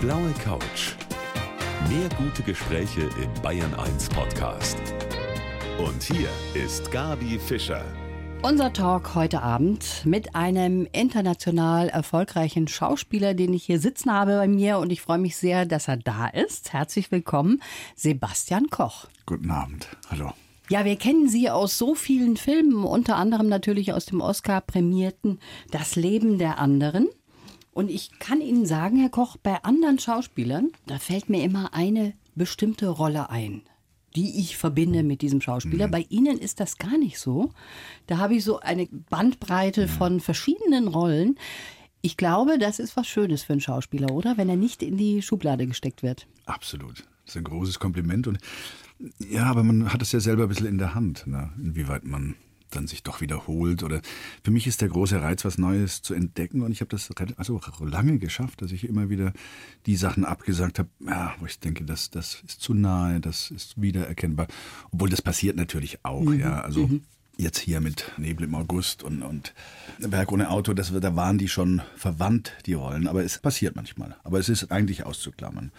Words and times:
blaue 0.00 0.32
Couch. 0.42 0.94
Mehr 1.90 2.08
gute 2.16 2.42
Gespräche 2.42 3.02
im 3.02 3.42
Bayern 3.42 3.74
1 3.74 4.08
Podcast. 4.08 4.78
Und 5.78 6.02
hier 6.02 6.30
ist 6.54 6.90
Gabi 6.90 7.38
Fischer. 7.38 7.84
Unser 8.40 8.72
Talk 8.72 9.14
heute 9.14 9.42
Abend 9.42 10.00
mit 10.06 10.34
einem 10.34 10.88
international 10.92 11.90
erfolgreichen 11.90 12.66
Schauspieler, 12.66 13.34
den 13.34 13.52
ich 13.52 13.64
hier 13.64 13.78
sitzen 13.78 14.10
habe 14.10 14.36
bei 14.36 14.48
mir 14.48 14.78
und 14.78 14.90
ich 14.90 15.02
freue 15.02 15.18
mich 15.18 15.36
sehr, 15.36 15.66
dass 15.66 15.86
er 15.86 15.98
da 15.98 16.28
ist. 16.28 16.72
Herzlich 16.72 17.12
willkommen, 17.12 17.62
Sebastian 17.94 18.70
Koch. 18.70 19.06
Guten 19.26 19.50
Abend. 19.50 19.86
Hallo. 20.10 20.32
Ja, 20.70 20.86
wir 20.86 20.96
kennen 20.96 21.28
Sie 21.28 21.50
aus 21.50 21.76
so 21.76 21.94
vielen 21.94 22.38
Filmen, 22.38 22.84
unter 22.84 23.16
anderem 23.16 23.48
natürlich 23.48 23.92
aus 23.92 24.06
dem 24.06 24.22
Oscar-prämierten 24.22 25.40
Das 25.70 25.94
Leben 25.94 26.38
der 26.38 26.58
anderen. 26.58 27.08
Und 27.72 27.90
ich 27.90 28.18
kann 28.18 28.40
Ihnen 28.40 28.66
sagen, 28.66 28.98
Herr 28.98 29.10
Koch, 29.10 29.36
bei 29.36 29.62
anderen 29.62 29.98
Schauspielern, 29.98 30.70
da 30.86 30.98
fällt 30.98 31.28
mir 31.28 31.42
immer 31.44 31.72
eine 31.72 32.14
bestimmte 32.34 32.88
Rolle 32.88 33.30
ein, 33.30 33.62
die 34.16 34.40
ich 34.40 34.56
verbinde 34.56 35.02
mit 35.02 35.22
diesem 35.22 35.40
Schauspieler. 35.40 35.86
Mhm. 35.86 35.90
Bei 35.90 36.06
Ihnen 36.08 36.38
ist 36.38 36.60
das 36.60 36.78
gar 36.78 36.98
nicht 36.98 37.18
so. 37.18 37.52
Da 38.06 38.18
habe 38.18 38.34
ich 38.34 38.44
so 38.44 38.60
eine 38.60 38.86
Bandbreite 38.86 39.82
mhm. 39.82 39.88
von 39.90 40.20
verschiedenen 40.20 40.88
Rollen. 40.88 41.38
Ich 42.02 42.16
glaube, 42.16 42.58
das 42.58 42.78
ist 42.78 42.96
was 42.96 43.06
Schönes 43.06 43.42
für 43.44 43.52
einen 43.52 43.60
Schauspieler, 43.60 44.10
oder? 44.10 44.36
Wenn 44.36 44.48
er 44.48 44.56
nicht 44.56 44.82
in 44.82 44.96
die 44.96 45.22
Schublade 45.22 45.66
gesteckt 45.66 46.02
wird. 46.02 46.26
Absolut. 46.46 47.00
Das 47.24 47.34
ist 47.34 47.36
ein 47.36 47.44
großes 47.44 47.78
Kompliment. 47.78 48.26
Und 48.26 48.38
ja, 49.18 49.44
aber 49.44 49.62
man 49.62 49.92
hat 49.92 50.02
es 50.02 50.12
ja 50.12 50.20
selber 50.20 50.44
ein 50.44 50.48
bisschen 50.48 50.66
in 50.66 50.78
der 50.78 50.94
Hand, 50.94 51.26
ne? 51.26 51.52
inwieweit 51.58 52.04
man 52.04 52.34
dann 52.70 52.86
sich 52.86 53.02
doch 53.02 53.20
wiederholt. 53.20 53.82
Oder 53.82 54.00
für 54.42 54.50
mich 54.50 54.66
ist 54.66 54.80
der 54.80 54.88
große 54.88 55.20
Reiz, 55.20 55.44
was 55.44 55.58
Neues 55.58 56.02
zu 56.02 56.14
entdecken. 56.14 56.62
Und 56.62 56.72
ich 56.72 56.80
habe 56.80 56.90
das 56.90 57.10
also 57.36 57.60
lange 57.80 58.18
geschafft, 58.18 58.62
dass 58.62 58.72
ich 58.72 58.88
immer 58.88 59.08
wieder 59.10 59.32
die 59.86 59.96
Sachen 59.96 60.24
abgesagt 60.24 60.78
habe, 60.78 60.88
ja, 61.06 61.34
wo 61.38 61.46
ich 61.46 61.58
denke, 61.60 61.84
das, 61.84 62.10
das 62.10 62.42
ist 62.46 62.60
zu 62.60 62.74
nahe, 62.74 63.20
das 63.20 63.50
ist 63.50 63.80
wiedererkennbar. 63.80 64.46
Obwohl 64.90 65.08
das 65.08 65.22
passiert 65.22 65.56
natürlich 65.56 66.04
auch, 66.04 66.22
mhm. 66.22 66.40
ja. 66.40 66.60
Also 66.60 66.86
mhm. 66.86 67.02
jetzt 67.36 67.58
hier 67.58 67.80
mit 67.80 68.12
Nebel 68.16 68.44
im 68.44 68.54
August 68.54 69.02
und, 69.02 69.22
und 69.22 69.54
Berg 69.98 70.32
ohne 70.32 70.50
Auto, 70.50 70.72
das, 70.74 70.92
da 70.92 71.16
waren 71.16 71.38
die 71.38 71.48
schon 71.48 71.82
verwandt, 71.96 72.52
die 72.66 72.74
Rollen. 72.74 73.08
Aber 73.08 73.24
es 73.24 73.38
passiert 73.38 73.76
manchmal. 73.76 74.16
Aber 74.24 74.38
es 74.38 74.48
ist 74.48 74.70
eigentlich 74.70 75.04
auszuklammern. 75.04 75.72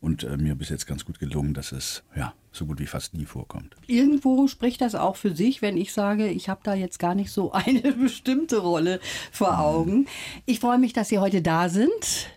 Und 0.00 0.24
äh, 0.24 0.36
mir 0.36 0.54
bis 0.54 0.68
jetzt 0.68 0.86
ganz 0.86 1.04
gut 1.04 1.18
gelungen, 1.18 1.54
dass 1.54 1.72
es 1.72 2.04
ja 2.16 2.32
so 2.52 2.66
gut 2.66 2.80
wie 2.80 2.86
fast 2.86 3.14
nie 3.14 3.24
vorkommt. 3.24 3.76
Irgendwo 3.86 4.46
spricht 4.46 4.80
das 4.80 4.94
auch 4.94 5.16
für 5.16 5.34
sich, 5.34 5.62
wenn 5.62 5.76
ich 5.76 5.92
sage, 5.92 6.28
ich 6.28 6.48
habe 6.48 6.60
da 6.62 6.74
jetzt 6.74 6.98
gar 6.98 7.14
nicht 7.14 7.30
so 7.30 7.52
eine 7.52 7.92
bestimmte 7.92 8.58
Rolle 8.58 9.00
vor 9.32 9.52
mhm. 9.52 9.58
Augen. 9.58 10.06
Ich 10.46 10.60
freue 10.60 10.78
mich, 10.78 10.92
dass 10.92 11.08
Sie 11.08 11.18
heute 11.18 11.42
da 11.42 11.68
sind. 11.68 12.28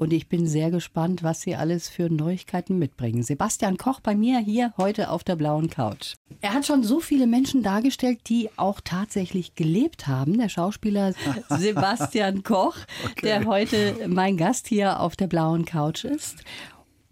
Und 0.00 0.14
ich 0.14 0.28
bin 0.28 0.46
sehr 0.46 0.70
gespannt, 0.70 1.22
was 1.22 1.42
Sie 1.42 1.56
alles 1.56 1.90
für 1.90 2.08
Neuigkeiten 2.08 2.78
mitbringen. 2.78 3.22
Sebastian 3.22 3.76
Koch 3.76 4.00
bei 4.00 4.14
mir 4.14 4.38
hier 4.38 4.72
heute 4.78 5.10
auf 5.10 5.24
der 5.24 5.36
blauen 5.36 5.68
Couch. 5.68 6.14
Er 6.40 6.54
hat 6.54 6.64
schon 6.64 6.82
so 6.82 7.00
viele 7.00 7.26
Menschen 7.26 7.62
dargestellt, 7.62 8.20
die 8.28 8.48
auch 8.56 8.80
tatsächlich 8.82 9.56
gelebt 9.56 10.06
haben. 10.06 10.38
Der 10.38 10.48
Schauspieler 10.48 11.12
Sebastian 11.50 12.42
Koch, 12.44 12.78
okay. 13.04 13.20
der 13.24 13.44
heute 13.44 14.08
mein 14.08 14.38
Gast 14.38 14.68
hier 14.68 15.00
auf 15.00 15.16
der 15.16 15.26
blauen 15.26 15.66
Couch 15.66 16.04
ist. 16.04 16.44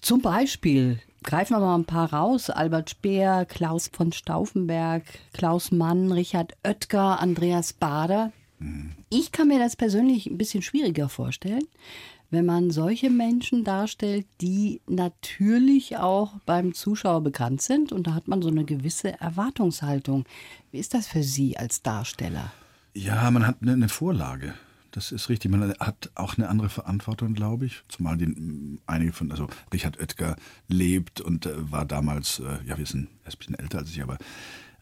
Zum 0.01 0.23
Beispiel 0.23 1.01
greifen 1.25 1.55
wir 1.55 1.61
mal 1.61 1.75
ein 1.75 1.85
paar 1.85 2.13
raus. 2.13 2.51
Albert 2.51 2.91
Speer, 2.91 3.45
Klaus 3.45 3.91
von 3.93 4.13
Stauffenberg, 4.13 5.03
Klaus 5.33 5.73
Mann, 5.73 6.13
Richard 6.13 6.55
Oetker, 6.65 7.21
Andreas 7.21 7.73
Bader. 7.73 8.33
Ich 9.11 9.33
kann 9.33 9.49
mir 9.49 9.59
das 9.59 9.77
persönlich 9.77 10.27
ein 10.27 10.39
bisschen 10.39 10.63
schwieriger 10.63 11.09
vorstellen, 11.09 11.65
wenn 12.31 12.45
man 12.45 12.71
solche 12.71 13.09
Menschen 13.09 13.65
darstellt, 13.65 14.27
die 14.41 14.81
natürlich 14.87 15.97
auch 15.97 16.35
beim 16.45 16.75
Zuschauer 16.75 17.21
bekannt 17.23 17.63
sind. 17.63 17.93
Und 17.93 18.07
da 18.07 18.15
hat 18.15 18.29
man 18.29 18.43
so 18.43 18.49
eine 18.49 18.65
gewisse 18.65 19.21
Erwartungshaltung. 19.21 20.25
Wie 20.73 20.79
ist 20.79 20.95
das 20.95 21.07
für 21.07 21.23
Sie 21.23 21.57
als 21.57 21.83
Darsteller? 21.83 22.53
Ja, 22.95 23.31
man 23.31 23.47
hat 23.47 23.57
eine 23.63 23.89
Vorlage 23.89 24.55
das 24.99 25.13
ist 25.13 25.29
richtig. 25.29 25.49
Man 25.49 25.75
hat 25.79 26.11
auch 26.17 26.37
eine 26.37 26.49
andere 26.49 26.69
Verantwortung, 26.69 27.35
glaube 27.35 27.67
ich. 27.67 27.85
Zumal 27.87 28.17
die, 28.17 28.81
einige 28.89 29.13
von, 29.13 29.31
also 29.31 29.47
Richard 29.73 30.01
Oetker 30.01 30.35
lebt 30.67 31.21
und 31.21 31.47
äh, 31.47 31.71
war 31.71 31.85
damals, 31.85 32.41
äh, 32.41 32.59
ja, 32.67 32.77
wir 32.77 32.85
sind, 32.85 33.09
er 33.23 33.29
ist 33.29 33.37
ein 33.37 33.39
bisschen 33.39 33.55
älter 33.55 33.79
als 33.79 33.91
ich, 33.91 34.03
aber 34.03 34.19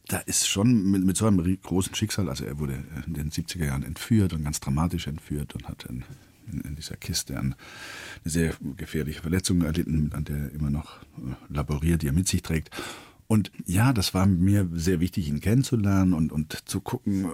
da 0.09 0.17
ist 0.21 0.49
schon 0.49 0.91
mit, 0.91 1.05
mit 1.05 1.19
so 1.19 1.27
einem 1.27 1.61
großen 1.61 1.95
Schicksal, 1.95 2.31
also 2.31 2.47
er 2.47 2.59
wurde 2.59 2.83
in 3.07 3.13
den 3.13 3.31
70er 3.31 3.67
Jahren 3.67 3.83
entführt 3.83 4.33
und 4.33 4.43
ganz 4.43 4.59
dramatisch 4.59 5.07
entführt 5.07 5.55
und 5.55 5.69
hat 5.69 5.85
in, 5.85 6.03
in, 6.51 6.63
in 6.63 6.77
dieser 6.77 6.97
Kiste 6.97 7.39
eine 7.39 7.55
sehr 8.25 8.55
gefährliche 8.79 9.21
Verletzung 9.21 9.61
erlitten, 9.61 10.13
an 10.15 10.25
der 10.25 10.37
er 10.37 10.53
immer 10.53 10.71
noch 10.71 11.03
äh, 11.03 11.35
laboriert, 11.51 12.01
die 12.01 12.07
er 12.07 12.15
mit 12.15 12.27
sich 12.27 12.41
trägt. 12.41 12.71
Und 13.27 13.53
ja, 13.67 13.93
das 13.93 14.15
war 14.15 14.25
mir 14.25 14.67
sehr 14.73 14.99
wichtig, 15.01 15.29
ihn 15.29 15.43
kennenzulernen 15.43 16.15
und, 16.15 16.33
und 16.33 16.67
zu 16.67 16.81
gucken, 16.81 17.27
äh, 17.27 17.29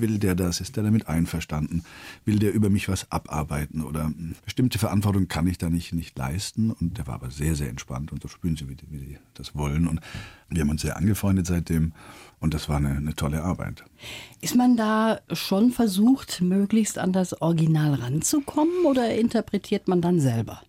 Will 0.00 0.18
der 0.18 0.34
das? 0.34 0.60
Ist 0.60 0.76
der 0.76 0.84
damit 0.84 1.08
einverstanden? 1.08 1.84
Will 2.24 2.38
der 2.38 2.52
über 2.52 2.70
mich 2.70 2.88
was 2.88 3.10
abarbeiten? 3.10 3.82
Oder 3.82 4.12
bestimmte 4.44 4.78
Verantwortung 4.78 5.28
kann 5.28 5.46
ich 5.46 5.58
da 5.58 5.70
nicht, 5.70 5.92
nicht 5.92 6.16
leisten? 6.18 6.70
Und 6.70 6.98
der 6.98 7.06
war 7.06 7.14
aber 7.14 7.30
sehr, 7.30 7.54
sehr 7.54 7.68
entspannt 7.68 8.12
und 8.12 8.22
so 8.22 8.28
spüren 8.28 8.56
Sie, 8.56 8.68
wie 8.68 8.74
die, 8.74 8.90
wie 8.90 8.98
die 8.98 9.18
das 9.34 9.54
wollen. 9.54 9.86
Und 9.86 10.00
wir 10.48 10.62
haben 10.62 10.70
uns 10.70 10.82
sehr 10.82 10.96
angefreundet 10.96 11.46
seitdem 11.46 11.92
und 12.40 12.54
das 12.54 12.68
war 12.68 12.76
eine, 12.76 12.90
eine 12.90 13.14
tolle 13.14 13.42
Arbeit. 13.42 13.84
Ist 14.40 14.54
man 14.54 14.76
da 14.76 15.20
schon 15.32 15.70
versucht, 15.70 16.40
möglichst 16.40 16.98
an 16.98 17.12
das 17.12 17.40
Original 17.40 17.94
ranzukommen 17.94 18.84
oder 18.84 19.14
interpretiert 19.14 19.88
man 19.88 20.00
dann 20.00 20.20
selber? 20.20 20.62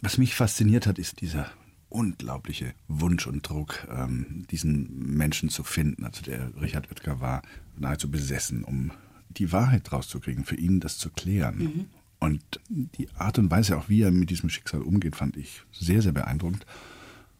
Was 0.00 0.18
mich 0.18 0.34
fasziniert 0.34 0.86
hat, 0.86 0.98
ist 0.98 1.20
dieser 1.20 1.50
unglaubliche 1.88 2.74
Wunsch 2.86 3.26
und 3.26 3.48
Druck, 3.48 3.86
ähm, 3.90 4.46
diesen 4.50 5.16
Menschen 5.16 5.48
zu 5.48 5.64
finden. 5.64 6.04
Also 6.04 6.22
der 6.22 6.50
Richard 6.60 6.90
Oetker 6.90 7.20
war 7.20 7.42
nahezu 7.80 8.10
besessen, 8.10 8.64
um 8.64 8.92
die 9.28 9.52
Wahrheit 9.52 9.92
rauszukriegen, 9.92 10.44
für 10.44 10.56
ihn 10.56 10.80
das 10.80 10.98
zu 10.98 11.10
klären. 11.10 11.58
Mhm. 11.58 11.86
Und 12.20 12.42
die 12.68 13.08
Art 13.14 13.38
und 13.38 13.50
Weise, 13.50 13.76
auch 13.76 13.88
wie 13.88 14.02
er 14.02 14.10
mit 14.10 14.30
diesem 14.30 14.48
Schicksal 14.48 14.82
umgeht, 14.82 15.16
fand 15.16 15.36
ich 15.36 15.62
sehr, 15.72 16.02
sehr 16.02 16.12
beeindruckend. 16.12 16.66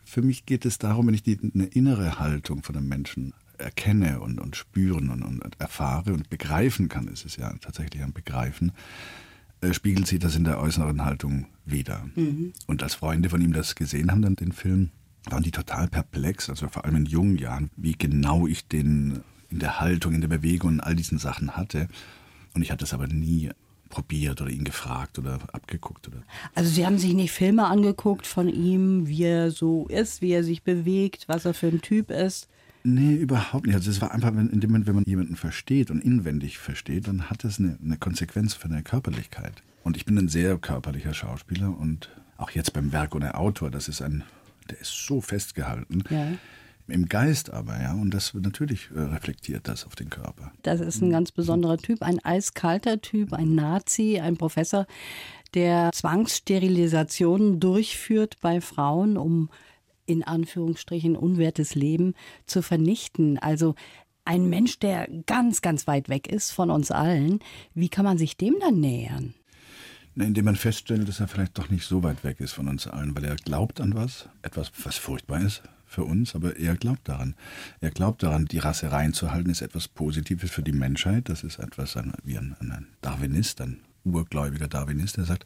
Für 0.05 0.23
mich 0.23 0.47
geht 0.47 0.65
es 0.65 0.79
darum, 0.79 1.09
wenn 1.09 1.15
ich 1.15 1.23
die, 1.23 1.39
eine 1.55 1.67
innere 1.67 2.19
Haltung 2.19 2.63
von 2.63 2.77
einem 2.77 2.89
Menschen 2.89 3.35
erkenne 3.59 4.21
und, 4.21 4.41
und 4.41 4.57
spüren 4.57 5.11
und, 5.11 5.23
und 5.23 5.61
erfahre 5.61 6.13
und 6.13 6.31
begreifen 6.31 6.89
kann, 6.89 7.09
ist 7.09 7.25
es 7.25 7.37
ja 7.37 7.53
tatsächlich 7.61 8.03
ein 8.03 8.13
Begreifen, 8.13 8.73
äh, 9.61 9.73
spiegelt 9.75 10.07
sich 10.07 10.21
das 10.21 10.37
in 10.37 10.45
der 10.45 10.61
äußeren 10.61 11.05
Haltung 11.05 11.47
wieder. 11.65 12.09
Mhm. 12.15 12.53
Und 12.67 12.83
als 12.85 12.95
Freunde 12.95 13.29
von 13.29 13.41
ihm 13.41 13.53
das 13.53 13.75
gesehen 13.75 14.13
haben, 14.13 14.23
dann 14.23 14.37
den 14.37 14.53
Film, 14.53 14.91
waren 15.27 15.43
die 15.43 15.51
total 15.51 15.89
perplex, 15.89 16.49
also 16.49 16.69
vor 16.69 16.85
allem 16.85 16.97
in 16.97 17.07
jungen 17.07 17.37
Jahren, 17.37 17.71
wie 17.77 17.93
genau 17.93 18.47
ich 18.47 18.67
den 18.69 19.21
in 19.51 19.59
der 19.59 19.81
Haltung, 19.81 20.15
in 20.15 20.21
der 20.21 20.29
Bewegung 20.29 20.71
und 20.71 20.81
all 20.81 20.97
diesen 20.97 21.19
Sachen 21.19 21.57
hatte. 21.57 21.89
Und 22.55 22.63
ich 22.63 22.71
hatte 22.71 22.85
es 22.85 22.95
aber 22.95 23.07
nie 23.07 23.51
probiert 23.89 24.41
oder 24.41 24.51
ihn 24.51 24.65
gefragt 24.65 25.19
oder 25.19 25.39
abgeguckt. 25.53 26.09
Oder. 26.09 26.23
Also 26.55 26.71
Sie 26.71 26.85
haben 26.85 26.99
sich 26.99 27.15
nicht 27.15 27.33
Filme 27.33 27.67
angeguckt 27.67 28.27
von 28.27 28.49
ihm, 28.49 29.09
wie 29.09 29.25
er 29.25 29.51
so 29.51 29.87
ist, 29.89 30.21
wie 30.21 30.33
er 30.33 30.45
sich 30.45 30.63
bewegt, 30.63 31.29
was 31.29 31.45
er 31.45 31.55
für 31.55 31.69
ein 31.69 31.81
Typ 31.81 32.11
ist? 32.11 32.49
Nee, 32.85 33.15
überhaupt 33.15 33.67
nicht. 33.67 33.75
Also 33.75 33.91
es 33.91 34.01
war 34.01 34.13
einfach, 34.13 34.35
wenn, 34.35 34.51
in 34.51 34.61
dem 34.61 34.71
Moment, 34.71 34.87
wenn 34.87 34.95
man 34.95 35.05
jemanden 35.05 35.37
versteht 35.37 35.91
und 35.91 36.01
inwendig 36.01 36.59
versteht, 36.59 37.09
dann 37.09 37.29
hat 37.29 37.45
es 37.45 37.59
eine, 37.59 37.79
eine 37.83 37.97
Konsequenz 37.97 38.55
für 38.55 38.67
eine 38.67 38.83
Körperlichkeit. 38.83 39.63
Und 39.83 39.97
ich 39.97 40.05
bin 40.05 40.19
ein 40.19 40.29
sehr 40.29 40.57
körperlicher 40.59 41.15
Schauspieler 41.15 41.77
und 41.77 42.11
auch 42.37 42.51
jetzt 42.51 42.73
beim 42.73 42.93
Werk 42.93 43.15
ohne 43.15 43.35
Autor, 43.35 43.71
das 43.71 43.89
ist 43.89 44.01
ein, 44.01 44.23
der 44.71 44.81
ist 44.81 45.07
so 45.07 45.21
festgehalten. 45.21 46.05
Ja. 46.09 46.33
Im 46.89 47.07
Geist 47.07 47.51
aber, 47.51 47.81
ja. 47.81 47.93
Und 47.93 48.13
das 48.13 48.33
natürlich 48.35 48.89
äh, 48.95 49.01
reflektiert 49.01 49.69
das 49.69 49.85
auf 49.85 49.95
den 49.95 50.09
Körper. 50.09 50.53
Das 50.63 50.81
ist 50.81 51.03
ein 51.03 51.11
ganz 51.11 51.31
besonderer 51.33 51.77
Typ, 51.77 52.03
ein 52.03 52.19
eiskalter 52.25 53.01
Typ, 53.01 53.35
ein 53.35 53.55
Nazi, 53.55 54.21
ein 54.21 54.37
Professor, 54.37 54.87
der 55.55 55.91
Zwangssterilisationen 55.93 57.61
durchführt 57.61 58.37
bei 58.41 58.61
Frauen, 58.61 59.17
um 59.17 59.51
in 60.07 60.25
Anführungsstrichen 60.25 61.17
unwertes 61.17 61.75
Leben 61.75 62.15
zu 62.47 62.63
vernichten. 62.63 63.39
Also 63.39 63.75
ein 64.25 64.49
Mensch, 64.49 64.79
der 64.79 65.09
ganz, 65.27 65.61
ganz 65.61 65.87
weit 65.87 66.09
weg 66.09 66.29
ist 66.29 66.53
von 66.53 66.71
uns 66.71 66.91
allen. 66.91 67.41
Wie 67.75 67.89
kann 67.89 68.05
man 68.05 68.19
sich 68.19 68.37
dem 68.37 68.57
dann 68.61 68.81
nähern? 68.81 69.35
Indem 70.15 70.47
man 70.47 70.57
feststellt, 70.57 71.07
dass 71.09 71.21
er 71.21 71.29
vielleicht 71.29 71.59
doch 71.59 71.71
nicht 71.71 71.85
so 71.85 72.03
weit 72.03 72.25
weg 72.25 72.41
ist 72.41 72.53
von 72.53 72.69
uns 72.69 72.87
allen, 72.87 73.15
weil 73.15 73.25
er 73.25 73.37
glaubt 73.37 73.81
an 73.81 73.95
was, 73.95 74.29
etwas, 74.43 74.73
was 74.83 74.97
furchtbar 74.97 75.41
ist, 75.43 75.63
für 75.89 76.05
uns, 76.05 76.35
aber 76.35 76.57
er 76.57 76.77
glaubt 76.77 77.09
daran. 77.09 77.35
Er 77.81 77.91
glaubt 77.91 78.23
daran, 78.23 78.45
die 78.45 78.59
Rasse 78.59 78.93
reinzuhalten, 78.93 79.51
ist 79.51 79.63
etwas 79.63 79.89
Positives 79.89 80.51
für 80.51 80.63
die 80.63 80.73
Menschheit. 80.73 81.29
Das 81.29 81.43
ist 81.43 81.59
etwas 81.59 81.97
wie 82.25 82.39
ein, 82.39 82.55
ein 82.61 82.87
Darwinist, 83.01 83.61
ein 83.61 83.81
urgläubiger 84.05 84.69
Darwinist, 84.69 85.17
der 85.17 85.25
sagt, 85.25 85.45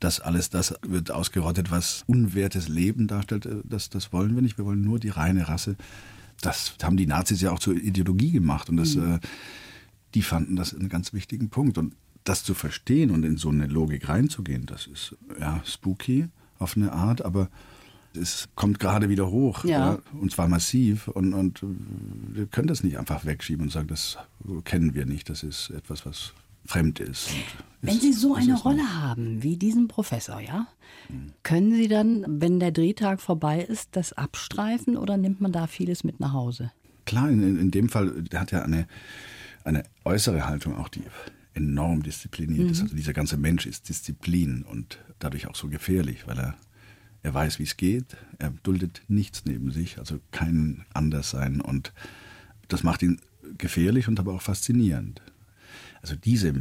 dass 0.00 0.20
alles 0.20 0.50
das 0.50 0.74
wird 0.82 1.10
ausgerottet, 1.10 1.70
was 1.70 2.02
unwertes 2.06 2.68
Leben 2.68 3.06
darstellt. 3.06 3.48
Das, 3.64 3.90
das 3.90 4.12
wollen 4.12 4.34
wir 4.34 4.42
nicht. 4.42 4.58
Wir 4.58 4.64
wollen 4.64 4.82
nur 4.82 4.98
die 4.98 5.10
reine 5.10 5.48
Rasse. 5.48 5.76
Das 6.40 6.74
haben 6.82 6.96
die 6.96 7.06
Nazis 7.06 7.40
ja 7.40 7.52
auch 7.52 7.58
zur 7.58 7.76
Ideologie 7.76 8.32
gemacht 8.32 8.68
und 8.68 8.76
das, 8.76 8.96
mhm. 8.96 9.14
äh, 9.14 9.18
die 10.14 10.22
fanden 10.22 10.56
das 10.56 10.74
einen 10.74 10.88
ganz 10.88 11.12
wichtigen 11.12 11.48
Punkt. 11.48 11.78
Und 11.78 11.94
das 12.24 12.42
zu 12.42 12.54
verstehen 12.54 13.10
und 13.10 13.24
in 13.24 13.36
so 13.36 13.50
eine 13.50 13.66
Logik 13.66 14.08
reinzugehen, 14.08 14.66
das 14.66 14.86
ist 14.86 15.16
ja 15.38 15.62
spooky 15.64 16.28
auf 16.58 16.76
eine 16.76 16.92
Art, 16.92 17.22
aber 17.22 17.48
es 18.16 18.48
kommt 18.54 18.78
gerade 18.78 19.08
wieder 19.08 19.30
hoch. 19.30 19.64
Ja. 19.64 19.94
ja. 19.94 19.98
und 20.20 20.32
zwar 20.32 20.48
massiv. 20.48 21.08
Und, 21.08 21.34
und 21.34 21.60
wir 21.62 22.46
können 22.46 22.68
das 22.68 22.82
nicht 22.82 22.98
einfach 22.98 23.24
wegschieben 23.24 23.66
und 23.66 23.72
sagen, 23.72 23.88
das 23.88 24.18
kennen 24.64 24.94
wir 24.94 25.06
nicht. 25.06 25.28
Das 25.30 25.42
ist 25.42 25.70
etwas, 25.70 26.06
was 26.06 26.32
fremd 26.66 27.00
ist. 27.00 27.30
Wenn 27.82 28.00
Sie 28.00 28.12
so 28.12 28.34
eine 28.34 28.54
Rolle 28.54 29.02
haben 29.02 29.42
wie 29.42 29.56
diesen 29.56 29.88
Professor, 29.88 30.40
ja, 30.40 30.66
hm. 31.08 31.32
können 31.42 31.74
Sie 31.74 31.88
dann, 31.88 32.24
wenn 32.40 32.58
der 32.58 32.72
Drehtag 32.72 33.20
vorbei 33.20 33.60
ist, 33.60 33.90
das 33.92 34.14
abstreifen 34.14 34.96
oder 34.96 35.16
nimmt 35.16 35.40
man 35.40 35.52
da 35.52 35.66
vieles 35.66 36.04
mit 36.04 36.20
nach 36.20 36.32
Hause? 36.32 36.72
Klar, 37.04 37.28
in, 37.28 37.58
in 37.58 37.70
dem 37.70 37.90
Fall, 37.90 38.22
der 38.22 38.40
hat 38.40 38.50
ja 38.52 38.62
eine, 38.62 38.86
eine 39.64 39.82
äußere 40.06 40.46
Haltung 40.46 40.76
auch, 40.76 40.88
die 40.88 41.02
enorm 41.52 42.02
diszipliniert 42.02 42.64
mhm. 42.64 42.70
ist. 42.70 42.82
Also 42.82 42.96
dieser 42.96 43.12
ganze 43.12 43.36
Mensch 43.36 43.66
ist 43.66 43.88
Disziplin 43.88 44.62
und 44.62 44.98
dadurch 45.18 45.46
auch 45.46 45.54
so 45.54 45.68
gefährlich, 45.68 46.26
weil 46.26 46.38
er, 46.38 46.54
er 47.24 47.34
weiß, 47.34 47.58
wie 47.58 47.64
es 47.64 47.76
geht. 47.76 48.16
Er 48.38 48.50
duldet 48.62 49.02
nichts 49.08 49.44
neben 49.46 49.72
sich, 49.72 49.98
also 49.98 50.20
kein 50.30 50.84
Anderssein. 50.92 51.60
Und 51.60 51.92
das 52.68 52.82
macht 52.82 53.02
ihn 53.02 53.20
gefährlich 53.58 54.08
und 54.08 54.20
aber 54.20 54.34
auch 54.34 54.42
faszinierend. 54.42 55.22
Also 56.02 56.16
diese 56.16 56.52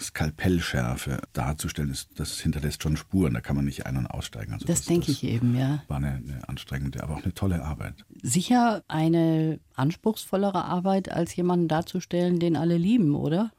Skalpellschärfe 0.00 1.20
darzustellen, 1.34 1.90
ist, 1.90 2.08
das 2.16 2.40
hinterlässt 2.40 2.82
schon 2.82 2.96
Spuren, 2.96 3.34
da 3.34 3.42
kann 3.42 3.54
man 3.54 3.66
nicht 3.66 3.84
ein- 3.84 3.98
und 3.98 4.06
aussteigen. 4.06 4.54
Also 4.54 4.64
das, 4.64 4.78
das 4.78 4.86
denke 4.86 5.12
ich 5.12 5.24
eben, 5.24 5.54
ja. 5.54 5.82
War 5.88 5.98
eine, 5.98 6.12
eine 6.12 6.48
anstrengende, 6.48 7.02
aber 7.02 7.16
auch 7.16 7.22
eine 7.22 7.34
tolle 7.34 7.62
Arbeit. 7.62 8.06
Sicher 8.22 8.82
eine 8.88 9.60
anspruchsvollere 9.74 10.64
Arbeit, 10.64 11.10
als 11.10 11.36
jemanden 11.36 11.68
darzustellen, 11.68 12.40
den 12.40 12.56
alle 12.56 12.78
lieben, 12.78 13.14
oder? 13.14 13.52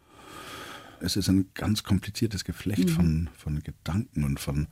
Es 0.99 1.15
ist 1.15 1.29
ein 1.29 1.49
ganz 1.53 1.83
kompliziertes 1.83 2.43
Geflecht 2.43 2.89
mhm. 2.89 2.93
von, 2.93 3.29
von 3.37 3.59
Gedanken 3.63 4.23
und 4.23 4.39
von, 4.39 4.67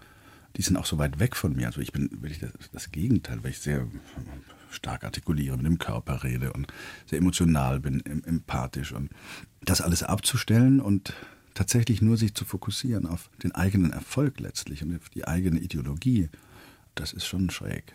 die 0.57 0.61
sind 0.63 0.77
auch 0.77 0.85
so 0.85 0.97
weit 0.97 1.19
weg 1.19 1.35
von 1.35 1.55
mir. 1.55 1.67
Also 1.67 1.81
ich 1.81 1.91
bin 1.91 2.09
wirklich 2.11 2.39
das, 2.39 2.51
das 2.71 2.91
Gegenteil, 2.91 3.43
weil 3.43 3.51
ich 3.51 3.59
sehr 3.59 3.87
stark 4.71 5.03
artikuliere, 5.03 5.55
mit 5.57 5.65
dem 5.65 5.77
Körper 5.77 6.23
rede 6.23 6.53
und 6.53 6.67
sehr 7.05 7.19
emotional 7.19 7.79
bin, 7.79 8.05
empathisch. 8.05 8.91
Und 8.91 9.11
das 9.61 9.81
alles 9.81 10.03
abzustellen 10.03 10.79
und 10.81 11.13
tatsächlich 11.53 12.01
nur 12.01 12.17
sich 12.17 12.33
zu 12.33 12.45
fokussieren 12.45 13.05
auf 13.05 13.29
den 13.43 13.53
eigenen 13.53 13.91
Erfolg 13.91 14.39
letztlich 14.39 14.83
und 14.83 14.95
auf 14.95 15.09
die 15.09 15.27
eigene 15.27 15.59
Ideologie 15.59 16.29
das 16.99 17.13
ist 17.13 17.25
schon 17.25 17.49
schräg. 17.49 17.93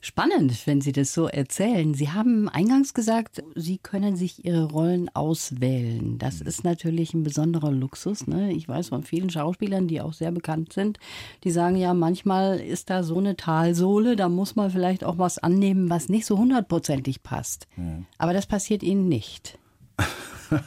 Spannend, 0.00 0.66
wenn 0.66 0.80
Sie 0.80 0.92
das 0.92 1.14
so 1.14 1.26
erzählen. 1.26 1.94
Sie 1.94 2.10
haben 2.10 2.48
eingangs 2.48 2.94
gesagt, 2.94 3.42
Sie 3.54 3.78
können 3.78 4.16
sich 4.16 4.44
Ihre 4.44 4.64
Rollen 4.64 5.08
auswählen. 5.14 6.18
Das 6.18 6.40
mhm. 6.40 6.46
ist 6.46 6.64
natürlich 6.64 7.14
ein 7.14 7.22
besonderer 7.22 7.70
Luxus. 7.70 8.26
Ne? 8.26 8.52
Ich 8.52 8.68
weiß 8.68 8.88
von 8.88 9.02
vielen 9.02 9.30
Schauspielern, 9.30 9.88
die 9.88 10.00
auch 10.00 10.12
sehr 10.12 10.32
bekannt 10.32 10.72
sind, 10.72 10.98
die 11.44 11.50
sagen 11.50 11.76
ja, 11.76 11.94
manchmal 11.94 12.60
ist 12.60 12.90
da 12.90 13.02
so 13.02 13.18
eine 13.18 13.36
Talsohle, 13.36 14.16
da 14.16 14.28
muss 14.28 14.56
man 14.56 14.70
vielleicht 14.70 15.04
auch 15.04 15.18
was 15.18 15.38
annehmen, 15.38 15.90
was 15.90 16.08
nicht 16.08 16.26
so 16.26 16.38
hundertprozentig 16.38 17.22
passt. 17.22 17.66
Mhm. 17.76 18.06
Aber 18.18 18.32
das 18.32 18.46
passiert 18.46 18.82
Ihnen 18.82 19.08
nicht. 19.08 19.58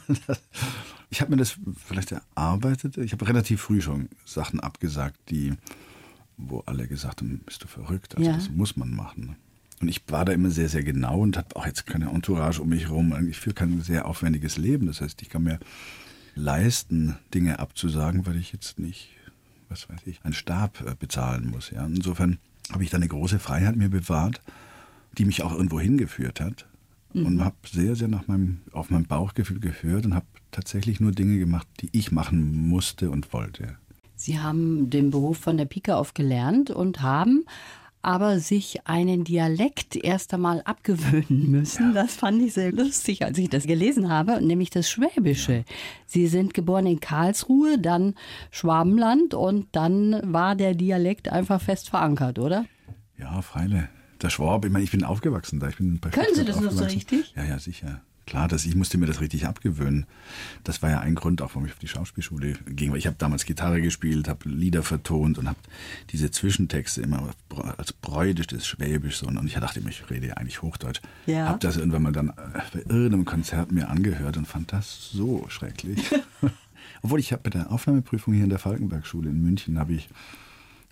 ich 1.10 1.20
habe 1.20 1.30
mir 1.30 1.36
das 1.36 1.56
vielleicht 1.76 2.12
erarbeitet. 2.12 2.96
Ich 2.98 3.12
habe 3.12 3.28
relativ 3.28 3.60
früh 3.60 3.80
schon 3.80 4.08
Sachen 4.24 4.60
abgesagt, 4.60 5.18
die 5.30 5.54
wo 6.36 6.60
alle 6.66 6.86
gesagt 6.86 7.20
haben, 7.20 7.40
bist 7.44 7.62
du 7.64 7.68
verrückt, 7.68 8.16
also 8.16 8.28
ja. 8.28 8.36
das 8.36 8.50
muss 8.50 8.76
man 8.76 8.94
machen. 8.94 9.36
Und 9.80 9.88
ich 9.88 10.02
war 10.08 10.24
da 10.24 10.32
immer 10.32 10.50
sehr, 10.50 10.68
sehr 10.68 10.82
genau 10.82 11.20
und 11.20 11.36
habe 11.36 11.54
auch 11.56 11.66
jetzt 11.66 11.86
keine 11.86 12.10
Entourage 12.10 12.62
um 12.62 12.68
mich 12.70 12.84
herum. 12.84 13.14
Ich 13.28 13.38
führe 13.38 13.54
kein 13.54 13.80
sehr 13.82 14.06
aufwendiges 14.06 14.56
Leben. 14.56 14.86
Das 14.86 15.00
heißt, 15.02 15.20
ich 15.20 15.28
kann 15.28 15.42
mir 15.42 15.58
leisten, 16.34 17.16
Dinge 17.34 17.58
abzusagen, 17.58 18.26
weil 18.26 18.36
ich 18.36 18.52
jetzt 18.52 18.78
nicht, 18.78 19.10
was 19.68 19.88
weiß 19.88 20.00
ich, 20.06 20.24
einen 20.24 20.34
Stab 20.34 20.80
äh, 20.80 20.94
bezahlen 20.98 21.50
muss. 21.50 21.70
Ja. 21.70 21.84
Insofern 21.84 22.38
habe 22.72 22.84
ich 22.84 22.90
da 22.90 22.96
eine 22.96 23.08
große 23.08 23.38
Freiheit 23.38 23.76
mir 23.76 23.90
bewahrt, 23.90 24.40
die 25.18 25.26
mich 25.26 25.42
auch 25.42 25.52
irgendwo 25.52 25.78
hingeführt 25.78 26.40
hat. 26.40 26.66
Mhm. 27.12 27.26
Und 27.26 27.44
habe 27.44 27.56
sehr, 27.70 27.96
sehr 27.96 28.08
nach 28.08 28.26
meinem, 28.28 28.60
auf 28.72 28.88
mein 28.88 29.04
Bauchgefühl 29.04 29.60
gehört 29.60 30.06
und 30.06 30.14
habe 30.14 30.26
tatsächlich 30.52 31.00
nur 31.00 31.12
Dinge 31.12 31.38
gemacht, 31.38 31.68
die 31.80 31.90
ich 31.92 32.12
machen 32.12 32.68
musste 32.68 33.10
und 33.10 33.32
wollte. 33.34 33.76
Sie 34.26 34.40
haben 34.40 34.90
den 34.90 35.12
Beruf 35.12 35.38
von 35.38 35.56
der 35.56 35.66
Pike 35.66 35.94
auf 35.94 36.12
gelernt 36.12 36.72
und 36.72 37.00
haben 37.00 37.44
aber 38.02 38.40
sich 38.40 38.84
einen 38.84 39.22
Dialekt 39.22 39.94
erst 39.94 40.34
einmal 40.34 40.62
abgewöhnen 40.62 41.48
müssen. 41.52 41.94
Das 41.94 42.16
fand 42.16 42.42
ich 42.42 42.54
sehr 42.54 42.72
lustig, 42.72 43.24
als 43.24 43.38
ich 43.38 43.50
das 43.50 43.68
gelesen 43.68 44.10
habe, 44.10 44.44
nämlich 44.44 44.70
das 44.70 44.90
Schwäbische. 44.90 45.64
Sie 46.06 46.26
sind 46.26 46.54
geboren 46.54 46.86
in 46.86 46.98
Karlsruhe, 46.98 47.78
dann 47.78 48.16
Schwabenland 48.50 49.32
und 49.34 49.68
dann 49.70 50.20
war 50.24 50.56
der 50.56 50.74
Dialekt 50.74 51.28
einfach 51.28 51.60
fest 51.60 51.88
verankert, 51.88 52.40
oder? 52.40 52.64
Ja, 53.16 53.40
Freile. 53.42 53.90
Der 54.20 54.30
Schwab, 54.30 54.64
ich 54.64 54.72
meine, 54.72 54.82
ich 54.82 54.90
bin 54.90 55.04
aufgewachsen 55.04 55.60
da. 55.60 55.68
Ich 55.68 55.76
bin 55.76 56.00
Können 56.00 56.34
Sie 56.34 56.44
das 56.44 56.60
noch 56.60 56.72
so 56.72 56.82
richtig? 56.82 57.32
Ja, 57.36 57.44
ja, 57.44 57.60
sicher. 57.60 58.00
Klar, 58.26 58.48
dass 58.48 58.64
ich 58.64 58.74
musste 58.74 58.98
mir 58.98 59.06
das 59.06 59.20
richtig 59.20 59.46
abgewöhnen. 59.46 60.04
Das 60.64 60.82
war 60.82 60.90
ja 60.90 60.98
ein 60.98 61.14
Grund, 61.14 61.40
auch 61.42 61.50
warum 61.50 61.66
ich 61.66 61.72
auf 61.72 61.78
die 61.78 61.86
Schauspielschule 61.86 62.54
ging. 62.66 62.90
Weil 62.90 62.98
ich 62.98 63.06
habe 63.06 63.16
damals 63.16 63.44
Gitarre 63.44 63.80
gespielt, 63.80 64.28
habe 64.28 64.48
Lieder 64.48 64.82
vertont 64.82 65.38
und 65.38 65.46
habe 65.48 65.58
diese 66.10 66.32
Zwischentexte 66.32 67.02
immer 67.02 67.30
als 67.78 67.92
bräudischtes 67.92 68.66
Schwäbisch 68.66 69.18
so. 69.18 69.28
Und 69.28 69.46
ich 69.46 69.54
dachte 69.54 69.78
immer, 69.78 69.90
ich 69.90 70.10
rede 70.10 70.26
ja 70.26 70.34
eigentlich 70.34 70.60
Hochdeutsch. 70.60 71.00
Ja. 71.26 71.46
Habe 71.48 71.60
das 71.60 71.76
irgendwann 71.76 72.02
mal 72.02 72.12
dann 72.12 72.30
äh, 72.30 72.60
bei 72.72 72.80
irgendeinem 72.80 73.26
Konzert 73.26 73.70
mir 73.70 73.88
angehört 73.88 74.36
und 74.36 74.46
fand 74.46 74.72
das 74.72 75.10
so 75.12 75.46
schrecklich. 75.48 76.00
Obwohl 77.02 77.20
ich 77.20 77.30
habe 77.30 77.42
bei 77.44 77.50
der 77.50 77.70
Aufnahmeprüfung 77.70 78.34
hier 78.34 78.44
in 78.44 78.50
der 78.50 78.58
Falkenberg-Schule 78.58 79.30
in 79.30 79.40
München 79.40 79.78
habe 79.78 79.92
ich 79.92 80.08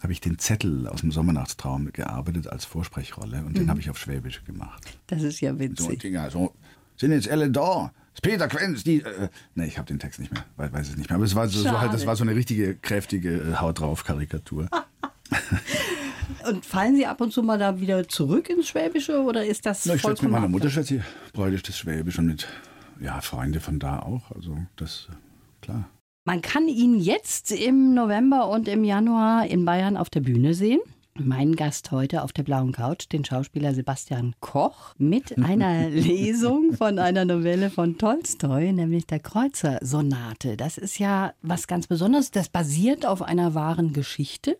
habe 0.04 0.12
ich 0.12 0.20
den 0.20 0.38
Zettel 0.38 0.86
aus 0.86 1.00
dem 1.00 1.10
Sommernachtstraum 1.10 1.90
gearbeitet 1.90 2.46
als 2.46 2.66
Vorsprechrolle 2.66 3.38
und 3.38 3.52
mhm. 3.52 3.54
den 3.54 3.70
habe 3.70 3.80
ich 3.80 3.88
auf 3.88 3.98
Schwäbisch 3.98 4.44
gemacht. 4.44 4.98
Das 5.06 5.22
ist 5.22 5.40
ja 5.40 5.58
witzig. 5.58 6.02
So, 6.02 6.28
so 6.28 6.54
sind 6.96 7.12
jetzt 7.12 7.28
alle 7.28 7.50
da. 7.50 7.92
Das 8.12 8.20
Peter 8.20 8.46
Quenz, 8.48 8.84
die. 8.84 9.02
Äh, 9.02 9.28
nee, 9.54 9.66
ich 9.66 9.78
habe 9.78 9.86
den 9.86 9.98
Text 9.98 10.20
nicht 10.20 10.32
mehr, 10.32 10.44
weiß, 10.56 10.72
weiß 10.72 10.88
es 10.90 10.96
nicht 10.96 11.10
mehr. 11.10 11.16
Aber 11.16 11.24
es 11.24 11.34
war 11.34 11.48
so, 11.48 11.60
so 11.60 11.80
halt, 11.80 11.92
das 11.92 12.06
war 12.06 12.16
so 12.16 12.22
eine 12.24 12.34
richtige, 12.34 12.76
kräftige 12.76 13.34
äh, 13.34 13.56
Haut 13.56 13.80
drauf 13.80 14.04
Karikatur. 14.04 14.68
und 16.48 16.64
fallen 16.64 16.96
Sie 16.96 17.06
ab 17.06 17.20
und 17.20 17.32
zu 17.32 17.42
mal 17.42 17.58
da 17.58 17.80
wieder 17.80 18.08
zurück 18.08 18.48
ins 18.48 18.68
Schwäbische 18.68 19.22
oder 19.22 19.44
ist 19.44 19.66
das 19.66 19.86
Na, 19.86 19.94
ich 19.94 20.02
schätze 20.02 20.24
mit 20.24 20.32
meiner 20.32 20.48
Mutter 20.48 20.70
schätze 20.70 20.96
ich 20.96 21.02
bräulich 21.32 21.62
das 21.62 21.78
Schwäbisch 21.78 22.18
und 22.18 22.26
mit 22.26 22.48
ja, 23.00 23.20
Freunde 23.20 23.60
von 23.60 23.78
da 23.78 24.00
auch. 24.00 24.30
Also 24.30 24.56
das, 24.76 25.08
klar. 25.60 25.88
Man 26.26 26.40
kann 26.40 26.68
ihn 26.68 26.98
jetzt 26.98 27.50
im 27.50 27.94
November 27.94 28.48
und 28.48 28.68
im 28.68 28.84
Januar 28.84 29.46
in 29.46 29.64
Bayern 29.64 29.96
auf 29.96 30.08
der 30.08 30.20
Bühne 30.20 30.54
sehen. 30.54 30.80
Mein 31.16 31.54
Gast 31.54 31.92
heute 31.92 32.24
auf 32.24 32.32
der 32.32 32.42
blauen 32.42 32.72
Couch, 32.72 33.06
den 33.12 33.24
Schauspieler 33.24 33.72
Sebastian 33.72 34.34
Koch, 34.40 34.96
mit 34.98 35.38
einer 35.38 35.88
Lesung 35.88 36.72
von 36.72 36.98
einer 36.98 37.24
Novelle 37.24 37.70
von 37.70 37.98
Tolstoi, 37.98 38.72
nämlich 38.72 39.06
der 39.06 39.20
Kreuzer-Sonate. 39.20 40.56
Das 40.56 40.76
ist 40.76 40.98
ja 40.98 41.32
was 41.40 41.68
ganz 41.68 41.86
Besonderes. 41.86 42.32
Das 42.32 42.48
basiert 42.48 43.06
auf 43.06 43.22
einer 43.22 43.54
wahren 43.54 43.92
Geschichte. 43.92 44.58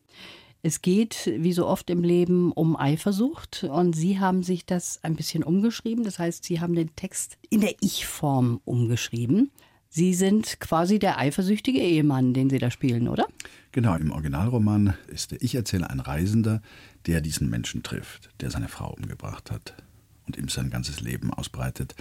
Es 0.63 0.81
geht, 0.81 1.29
wie 1.37 1.53
so 1.53 1.67
oft 1.67 1.91
im 1.91 2.05
Leben, 2.05 2.53
um 2.53 2.77
Eifersucht 2.77 3.65
und 3.65 3.97
Sie 3.97 4.21
haben 4.21 4.45
sich 4.45 4.65
das 4.65 5.01
ein 5.03 5.17
bisschen 5.17 5.43
umgeschrieben. 5.43 6.05
Das 6.05 6.21
heißt, 6.21 6.45
Sie 6.45 6.61
haben 6.61 6.77
den 6.77 6.95
Text 6.95 7.37
in 7.51 7.63
der 7.63 7.75
Ich-Form 7.81 8.61
umgeschrieben. 8.65 9.51
Sie 9.97 10.13
sind 10.13 10.59
quasi 10.59 10.99
der 10.99 11.19
eifersüchtige 11.19 11.79
Ehemann, 11.79 12.35
den 12.35 12.51
Sie 12.51 12.59
da 12.59 12.69
spielen, 12.73 13.07
oder? 13.07 13.29
Genau, 13.71 13.95
im 13.95 14.11
Originalroman 14.11 14.95
ist 15.07 15.31
der 15.31 15.41
Ich-Erzähler 15.41 15.89
ein 15.89 16.01
Reisender, 16.01 16.63
der 17.07 17.21
diesen 17.21 17.49
Menschen 17.49 17.85
trifft, 17.85 18.31
der 18.41 18.51
seine 18.51 18.67
Frau 18.67 18.93
umgebracht 18.93 19.53
hat 19.53 19.77
und 20.27 20.37
ihm 20.37 20.49
sein 20.49 20.71
ganzes 20.71 21.01
Leben 21.01 21.33
ausbreitet. 21.33 21.95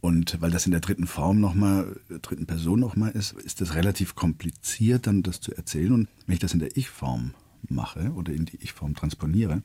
Und 0.00 0.40
weil 0.40 0.52
das 0.52 0.66
in 0.66 0.70
der 0.70 0.80
dritten 0.80 1.08
Form 1.08 1.40
nochmal, 1.40 2.00
dritten 2.22 2.46
Person 2.46 2.78
nochmal 2.78 3.10
ist, 3.10 3.32
ist 3.32 3.60
es 3.62 3.74
relativ 3.74 4.14
kompliziert, 4.14 5.08
dann 5.08 5.24
das 5.24 5.40
zu 5.40 5.52
erzählen. 5.52 5.92
Und 5.92 6.08
wenn 6.26 6.34
ich 6.34 6.40
das 6.40 6.54
in 6.54 6.60
der 6.60 6.76
Ich-Form 6.76 7.34
mache 7.68 8.12
oder 8.12 8.32
in 8.32 8.44
die 8.44 8.62
Ich-Form 8.62 8.94
transponiere 8.94 9.62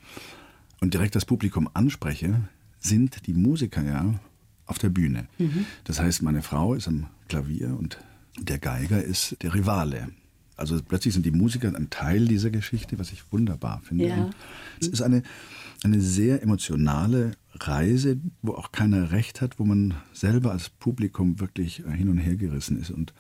und 0.82 0.96
direkt 0.96 1.16
das 1.16 1.26
Publikum 1.26 1.70
anspreche, 1.76 2.50
sind 2.80 3.28
die 3.28 3.36
Musiker 3.36 3.84
ja 3.84 4.20
auf 4.66 4.80
der 4.80 4.90
Bühne. 4.90 5.28
Mhm. 5.38 5.66
Das 5.84 6.00
heißt, 6.00 6.22
meine 6.22 6.42
Frau 6.42 6.74
ist 6.74 6.88
am 6.88 7.08
Klavier 7.28 7.76
und 7.78 7.98
der 8.40 8.60
Geiger 8.60 9.04
ist 9.04 9.38
der 9.42 9.54
Rivale. 9.54 10.10
Also 10.56 10.82
plötzlich 10.82 11.14
sind 11.14 11.26
die 11.26 11.32
Musiker 11.32 11.74
ein 11.76 11.90
Teil 11.90 12.26
dieser 12.26 12.50
Geschichte, 12.50 13.00
was 13.00 13.12
ich 13.12 13.32
wunderbar 13.32 13.82
finde. 13.82 14.08
Ja. 14.08 14.30
Es 14.80 14.88
ist 14.88 15.02
eine, 15.02 15.24
eine 15.84 16.00
sehr 16.00 16.42
emotionale 16.44 17.32
Reise, 17.54 18.18
wo 18.42 18.54
auch 18.54 18.72
keiner 18.72 19.12
recht 19.12 19.42
hat, 19.42 19.60
wo 19.60 19.66
man 19.66 19.96
selber 20.14 20.52
als 20.52 20.70
Publikum 20.70 21.40
wirklich 21.40 21.84
hin 21.96 22.10
und 22.10 22.18
her 22.18 22.36
gerissen 22.36 22.80
ist 22.80 22.92
und 22.92 23.14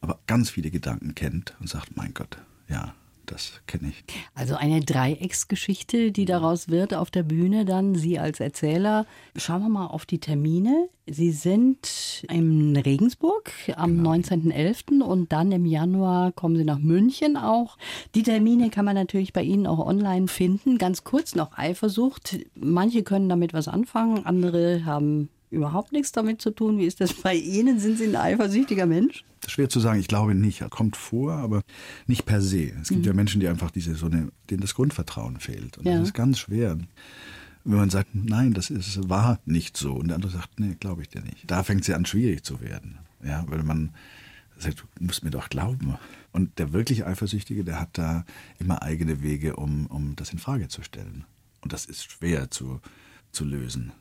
aber 0.00 0.18
ganz 0.26 0.50
viele 0.50 0.70
Gedanken 0.70 1.14
kennt 1.14 1.54
und 1.60 1.68
sagt, 1.68 1.96
mein 1.96 2.14
Gott, 2.14 2.38
ja, 2.68 2.94
das 3.26 3.60
kenne 3.66 3.90
ich. 3.90 4.04
Also 4.34 4.56
eine 4.56 4.80
Dreiecksgeschichte, 4.80 6.12
die 6.12 6.24
daraus 6.24 6.68
wird 6.68 6.94
auf 6.94 7.10
der 7.10 7.22
Bühne, 7.22 7.64
dann 7.64 7.94
Sie 7.94 8.18
als 8.18 8.40
Erzähler. 8.40 9.06
Schauen 9.36 9.62
wir 9.62 9.68
mal 9.68 9.86
auf 9.86 10.06
die 10.06 10.18
Termine. 10.18 10.88
Sie 11.06 11.32
sind 11.32 12.24
in 12.28 12.76
Regensburg 12.76 13.52
am 13.76 13.96
genau. 13.96 14.12
19.11. 14.12 15.02
und 15.02 15.32
dann 15.32 15.50
im 15.52 15.66
Januar 15.66 16.32
kommen 16.32 16.56
Sie 16.56 16.64
nach 16.64 16.78
München 16.78 17.36
auch. 17.36 17.78
Die 18.14 18.22
Termine 18.22 18.70
kann 18.70 18.84
man 18.84 18.94
natürlich 18.94 19.32
bei 19.32 19.42
Ihnen 19.42 19.66
auch 19.66 19.84
online 19.84 20.28
finden. 20.28 20.78
Ganz 20.78 21.04
kurz 21.04 21.34
noch 21.34 21.56
Eifersucht. 21.56 22.38
Manche 22.54 23.02
können 23.02 23.28
damit 23.28 23.52
was 23.52 23.68
anfangen, 23.68 24.24
andere 24.24 24.84
haben 24.84 25.30
überhaupt 25.50 25.92
nichts 25.92 26.12
damit 26.12 26.40
zu 26.40 26.50
tun. 26.50 26.78
Wie 26.78 26.86
ist 26.86 27.00
das 27.00 27.12
bei 27.12 27.34
Ihnen? 27.34 27.78
Sind 27.80 27.98
Sie 27.98 28.04
ein 28.04 28.16
eifersüchtiger 28.16 28.86
Mensch? 28.86 29.24
Schwer 29.46 29.68
zu 29.68 29.80
sagen, 29.80 29.98
ich 29.98 30.08
glaube 30.08 30.34
nicht. 30.34 30.68
Kommt 30.70 30.96
vor, 30.96 31.32
aber 31.32 31.62
nicht 32.06 32.24
per 32.24 32.40
se. 32.40 32.72
Es 32.80 32.88
gibt 32.88 33.00
mhm. 33.00 33.06
ja 33.06 33.12
Menschen, 33.12 33.40
die 33.40 33.48
einfach 33.48 33.70
diese, 33.70 33.94
so 33.94 34.06
eine, 34.06 34.30
denen 34.48 34.60
das 34.60 34.74
Grundvertrauen 34.74 35.38
fehlt. 35.38 35.78
Und 35.78 35.86
ja. 35.86 35.98
das 35.98 36.08
ist 36.08 36.14
ganz 36.14 36.38
schwer. 36.38 36.78
Wenn 37.64 37.76
man 37.76 37.90
sagt, 37.90 38.10
nein, 38.14 38.54
das 38.54 38.70
ist, 38.70 39.08
war 39.08 39.40
nicht 39.44 39.76
so. 39.76 39.94
Und 39.94 40.08
der 40.08 40.16
andere 40.16 40.32
sagt, 40.32 40.60
nee, 40.60 40.76
glaube 40.78 41.02
ich 41.02 41.08
dir 41.08 41.22
nicht. 41.22 41.50
Da 41.50 41.62
fängt 41.62 41.82
es 41.82 41.88
ja 41.88 41.96
an, 41.96 42.06
schwierig 42.06 42.44
zu 42.44 42.60
werden. 42.60 42.98
Ja, 43.24 43.44
weil 43.48 43.62
man 43.62 43.90
sagt, 44.56 44.80
du 44.80 45.04
musst 45.04 45.24
mir 45.24 45.30
doch 45.30 45.48
glauben. 45.48 45.96
Und 46.32 46.58
der 46.58 46.72
wirklich 46.72 47.04
Eifersüchtige, 47.06 47.64
der 47.64 47.80
hat 47.80 47.98
da 47.98 48.24
immer 48.58 48.82
eigene 48.82 49.22
Wege, 49.22 49.56
um, 49.56 49.86
um 49.86 50.16
das 50.16 50.32
in 50.32 50.38
Frage 50.38 50.68
zu 50.68 50.82
stellen. 50.82 51.24
Und 51.60 51.72
das 51.72 51.86
ist 51.86 52.10
schwer 52.10 52.50
zu, 52.50 52.80
zu 53.32 53.44
lösen. 53.44 53.92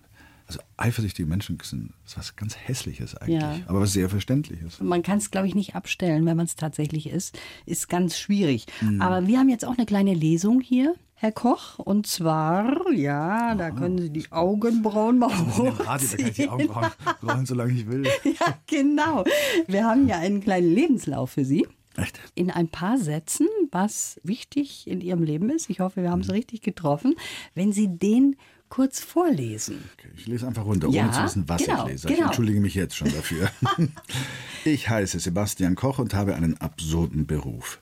Also 0.50 0.62
eifersüchtige 0.78 1.30
Menschen 1.30 1.60
sind 1.62 1.94
was 2.16 2.36
ganz 2.36 2.58
Hässliches 2.58 3.16
eigentlich, 3.16 3.40
ja. 3.40 3.60
aber 3.68 3.82
was 3.82 3.94
sehr 3.94 4.10
Verständliches. 4.10 4.82
Man 4.82 5.04
kann 5.04 5.20
es, 5.20 5.30
glaube 5.30 5.46
ich, 5.46 5.54
nicht 5.54 5.76
abstellen, 5.76 6.26
wenn 6.26 6.36
man 6.36 6.48
es 6.48 6.56
tatsächlich 6.56 7.08
ist. 7.08 7.38
Ist 7.68 7.88
ganz 7.88 8.18
schwierig. 8.18 8.66
Mhm. 8.82 9.00
Aber 9.00 9.28
wir 9.28 9.38
haben 9.38 9.50
jetzt 9.50 9.64
auch 9.64 9.78
eine 9.78 9.86
kleine 9.86 10.16
Lesung 10.16 10.60
hier. 10.60 10.96
Herr 11.14 11.32
Koch, 11.32 11.78
und 11.78 12.08
zwar, 12.08 12.92
ja, 12.94 13.54
da 13.54 13.70
können 13.70 14.00
Sie 14.00 14.10
die 14.10 14.32
Augenbrauen 14.32 15.20
mal 15.20 15.28
hochziehen. 15.28 15.68
Radio, 15.86 16.08
da 16.08 16.18
kann 16.18 16.28
ich 16.28 16.34
die 16.34 16.50
Augenbrauen 16.50 16.92
rollen, 17.22 17.46
solange 17.46 17.74
ich 17.74 17.86
will. 17.86 18.08
Ja, 18.24 18.58
genau. 18.66 19.26
Wir 19.68 19.86
haben 19.86 20.08
ja 20.08 20.18
einen 20.18 20.42
kleinen 20.42 20.74
Lebenslauf 20.74 21.30
für 21.30 21.46
Sie. 21.46 21.68
Echt? 21.96 22.20
In 22.34 22.50
ein 22.50 22.70
paar 22.70 22.98
Sätzen, 22.98 23.48
was 23.70 24.20
wichtig 24.24 24.88
in 24.88 25.02
Ihrem 25.02 25.22
Leben 25.22 25.52
ist. 25.52 25.70
Ich 25.70 25.80
hoffe, 25.80 26.02
wir 26.02 26.10
haben 26.10 26.22
es 26.22 26.30
mhm. 26.30 26.36
richtig 26.36 26.62
getroffen. 26.62 27.14
Wenn 27.54 27.72
Sie 27.72 27.88
den 27.88 28.36
kurz 28.70 29.00
vorlesen. 29.00 29.84
Okay, 29.98 30.10
ich 30.16 30.28
lese 30.28 30.48
einfach 30.48 30.66
runter, 30.66 30.88
ja, 30.90 31.04
ohne 31.04 31.12
zu 31.12 31.24
wissen, 31.24 31.50
was 31.50 31.64
genau, 31.64 31.86
ich 31.86 31.92
lese. 31.92 32.08
Genau. 32.08 32.20
Ich 32.20 32.26
entschuldige 32.26 32.62
mich 32.62 32.76
jetzt 32.76 32.96
schon 32.96 33.12
dafür. 33.12 33.52
ich 34.66 34.90
heiße 34.90 35.20
Sebastian 35.20 35.76
Koch 35.76 36.00
und 36.00 36.14
habe 36.14 36.36
einen 36.36 36.58
absurden 36.58 37.28
Beruf. 37.28 37.82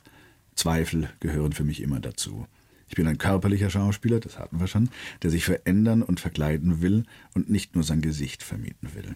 Zweifel 0.56 1.10
gehören 1.20 1.54
für 1.54 1.64
mich 1.64 1.82
immer 1.82 2.00
dazu. 2.00 2.48
Ich 2.90 2.96
bin 2.96 3.06
ein 3.06 3.18
körperlicher 3.18 3.70
Schauspieler, 3.70 4.20
das 4.20 4.40
hatten 4.40 4.60
wir 4.60 4.68
schon, 4.68 4.90
der 5.22 5.30
sich 5.30 5.44
verändern 5.44 6.02
und 6.02 6.20
verkleiden 6.20 6.82
will 6.82 7.04
und 7.34 7.50
nicht 7.50 7.76
nur 7.76 7.84
sein 7.84 8.02
Gesicht 8.02 8.44
vermieten 8.44 8.96
will. 8.96 9.16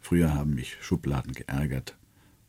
Früher 0.00 0.34
haben 0.34 0.54
mich 0.54 0.76
Schubladen 0.80 1.32
geärgert. 1.32 1.96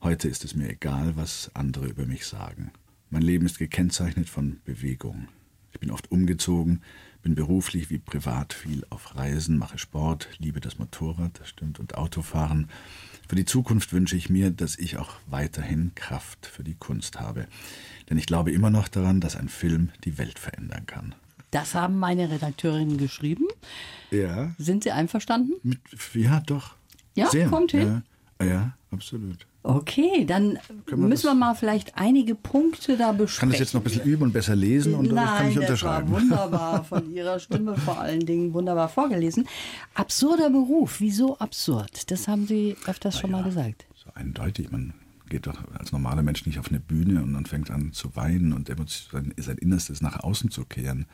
Heute 0.02 0.28
ist 0.28 0.44
es 0.46 0.56
mir 0.56 0.70
egal, 0.70 1.16
was 1.16 1.52
andere 1.54 1.88
über 1.88 2.06
mich 2.06 2.26
sagen. 2.26 2.72
Mein 3.10 3.22
Leben 3.22 3.46
ist 3.46 3.60
gekennzeichnet 3.60 4.30
von 4.30 4.60
Bewegung. 4.66 5.28
Ich 5.72 5.80
bin 5.80 5.92
oft 5.92 6.12
umgezogen, 6.12 6.82
bin 7.22 7.36
beruflich 7.36 7.90
wie 7.90 7.98
privat 7.98 8.54
viel 8.54 8.86
auf 8.90 9.16
Reisen, 9.16 9.58
mache 9.58 9.78
Sport, 9.78 10.30
liebe 10.38 10.62
das 10.62 10.80
Motorrad, 10.80 11.40
das 11.40 11.50
stimmt, 11.50 11.80
und 11.80 11.96
Autofahren. 11.96 12.70
Für 13.28 13.36
die 13.36 13.46
Zukunft 13.46 13.94
wünsche 13.94 14.16
ich 14.16 14.30
mir, 14.30 14.52
dass 14.52 14.78
ich 14.78 14.98
auch 14.98 15.12
weiterhin 15.28 15.92
Kraft 15.96 16.46
für 16.46 16.64
die 16.64 16.76
Kunst 16.76 17.20
habe. 17.20 17.48
Denn 18.10 18.18
ich 18.18 18.26
glaube 18.26 18.52
immer 18.52 18.70
noch 18.70 18.88
daran, 18.88 19.22
dass 19.22 19.36
ein 19.36 19.50
Film 19.50 19.90
die 20.04 20.18
Welt 20.18 20.40
verändern 20.40 20.86
kann. 20.86 21.14
Das 21.52 21.76
haben 21.76 21.98
meine 21.98 22.30
Redakteurinnen 22.30 22.98
geschrieben. 22.98 23.46
Ja. 24.12 24.54
Sind 24.58 24.84
Sie 24.84 24.92
einverstanden? 24.92 25.54
Mit, 25.64 25.80
ja, 26.14 26.40
doch. 26.42 26.76
Ja, 27.16 27.28
Sehr. 27.30 27.50
kommt 27.50 27.72
hin. 27.72 28.04
Ja, 28.40 28.46
ja 28.46 28.74
absolut. 28.92 29.46
Okay, 29.62 30.24
dann 30.26 30.58
müssen 30.88 31.26
wir 31.26 31.34
mal 31.34 31.54
vielleicht 31.54 31.98
einige 31.98 32.34
Punkte 32.34 32.96
da 32.96 33.12
besprechen. 33.12 33.30
Ich 33.30 33.40
kann 33.40 33.50
das 33.50 33.60
jetzt 33.60 33.74
noch 33.74 33.82
ein 33.82 33.84
bisschen 33.84 34.04
üben 34.06 34.24
und 34.24 34.32
besser 34.32 34.56
lesen 34.56 34.96
und 34.96 35.12
Nein, 35.12 35.28
kann 35.28 35.52
ich 35.52 35.60
unterschreiben. 35.60 36.12
Das 36.14 36.22
war 36.22 36.22
wunderbar 36.22 36.84
von 36.86 37.14
Ihrer 37.14 37.40
Stimme 37.40 37.76
vor 37.76 38.00
allen 38.00 38.26
Dingen 38.26 38.54
wunderbar 38.54 38.88
vorgelesen. 38.88 39.48
Absurder 39.96 40.50
Beruf, 40.50 41.02
wieso 41.02 41.38
absurd? 41.40 42.10
Das 42.10 42.30
haben 42.30 42.48
Sie 42.48 42.78
öfters 42.88 43.16
Na 43.16 43.22
schon 43.22 43.32
ja, 43.32 43.38
mal 43.38 43.44
gesagt. 43.44 43.86
So 43.96 44.10
eindeutig, 44.16 44.72
man 44.72 44.94
geht 45.28 45.46
doch 45.46 45.62
als 45.78 45.92
normaler 45.92 46.24
Mensch 46.24 46.46
nicht 46.46 46.58
auf 46.58 46.70
eine 46.70 46.80
Bühne 46.80 47.22
und 47.22 47.34
dann 47.34 47.46
fängt 47.46 47.70
an 47.70 47.92
zu 47.92 48.16
weinen 48.16 48.54
und 48.54 48.70
sein, 49.12 49.34
sein 49.38 49.58
Innerstes 49.58 50.02
nach 50.02 50.22
außen 50.22 50.52
zu 50.52 50.64
kehren. 50.64 51.06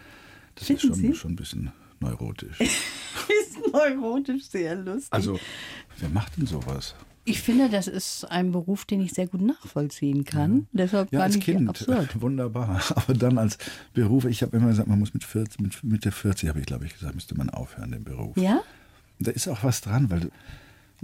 Das 0.53 0.67
Finden 0.67 0.91
ist 0.91 0.97
schon, 0.97 1.15
schon 1.15 1.31
ein 1.31 1.35
bisschen 1.35 1.71
neurotisch. 1.99 2.59
ist 2.61 3.73
neurotisch 3.73 4.45
sehr 4.45 4.75
lustig. 4.75 5.11
Also, 5.11 5.39
wer 5.97 6.09
macht 6.09 6.37
denn 6.37 6.45
sowas? 6.45 6.93
Ich 7.27 7.41
finde, 7.41 7.69
das 7.69 7.87
ist 7.87 8.23
ein 8.25 8.51
Beruf, 8.51 8.85
den 8.85 9.01
ich 9.01 9.13
sehr 9.13 9.25
gut 9.25 9.41
nachvollziehen 9.41 10.25
kann. 10.25 10.67
Ja. 10.71 10.85
Deshalb 10.85 11.11
ja, 11.11 11.21
als 11.21 11.39
Kind, 11.39 11.67
absurd. 11.67 12.21
wunderbar. 12.21 12.81
Aber 12.93 13.15
dann 13.15 13.39
als 13.39 13.57
Beruf, 13.93 14.25
ich 14.25 14.43
habe 14.43 14.55
immer 14.55 14.67
gesagt, 14.67 14.87
man 14.87 14.99
muss 14.99 15.13
mit 15.13 15.23
40, 15.23 15.59
mit 15.59 15.83
Mitte 15.83 16.11
40, 16.11 16.49
habe 16.49 16.59
ich 16.59 16.67
glaube 16.67 16.85
ich 16.85 16.93
gesagt, 16.93 17.15
müsste 17.15 17.35
man 17.35 17.49
aufhören, 17.49 17.91
den 17.91 18.03
Beruf. 18.03 18.37
Ja? 18.37 18.61
Da 19.19 19.31
ist 19.31 19.47
auch 19.47 19.63
was 19.63 19.81
dran, 19.81 20.11
weil 20.11 20.29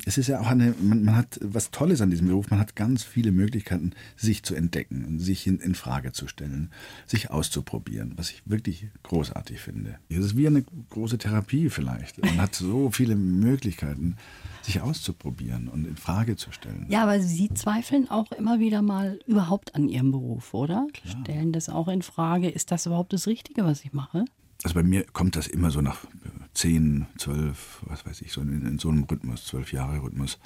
es 0.05 0.17
ist 0.17 0.27
ja 0.27 0.39
auch 0.39 0.47
eine, 0.47 0.73
man, 0.81 1.03
man, 1.03 1.15
hat 1.15 1.39
was 1.41 1.71
Tolles 1.71 2.01
an 2.01 2.09
diesem 2.09 2.27
Beruf, 2.27 2.49
man 2.49 2.59
hat 2.59 2.75
ganz 2.75 3.03
viele 3.03 3.31
Möglichkeiten, 3.31 3.91
sich 4.15 4.43
zu 4.43 4.55
entdecken, 4.55 5.19
sich 5.19 5.45
in, 5.47 5.59
in, 5.59 5.75
Frage 5.75 6.11
zu 6.11 6.27
stellen, 6.27 6.71
sich 7.05 7.29
auszuprobieren, 7.29 8.13
was 8.15 8.31
ich 8.31 8.41
wirklich 8.45 8.87
großartig 9.03 9.59
finde. 9.59 9.97
Es 10.09 10.17
ist 10.17 10.37
wie 10.37 10.47
eine 10.47 10.63
große 10.89 11.17
Therapie 11.17 11.69
vielleicht. 11.69 12.23
Man 12.23 12.41
hat 12.41 12.55
so 12.55 12.91
viele 12.91 13.15
Möglichkeiten, 13.15 14.15
sich 14.61 14.81
auszuprobieren 14.81 15.67
und 15.67 15.85
in 15.85 15.97
Frage 15.97 16.35
zu 16.35 16.51
stellen. 16.51 16.85
Ja, 16.89 17.03
aber 17.03 17.19
Sie 17.19 17.49
zweifeln 17.53 18.09
auch 18.09 18.31
immer 18.31 18.59
wieder 18.59 18.81
mal 18.81 19.19
überhaupt 19.25 19.75
an 19.75 19.89
Ihrem 19.89 20.11
Beruf, 20.11 20.53
oder? 20.53 20.87
Klar. 20.93 21.21
Stellen 21.21 21.51
das 21.51 21.69
auch 21.69 21.87
in 21.87 22.01
Frage, 22.01 22.49
ist 22.49 22.71
das 22.71 22.85
überhaupt 22.85 23.13
das 23.13 23.27
Richtige, 23.27 23.65
was 23.65 23.83
ich 23.83 23.93
mache? 23.93 24.25
Also 24.63 24.75
bei 24.75 24.83
mir 24.83 25.05
kommt 25.11 25.35
das 25.35 25.47
immer 25.47 25.71
so 25.71 25.81
nach 25.81 26.05
zehn, 26.53 27.07
zwölf, 27.17 27.81
was 27.85 28.05
weiß 28.05 28.21
ich, 28.21 28.31
so 28.31 28.41
in, 28.41 28.65
in 28.65 28.79
so 28.79 28.89
einem 28.89 29.03
Rhythmus, 29.03 29.45
zwölf 29.45 29.71
Jahre 29.71 30.01
Rhythmus, 30.03 30.39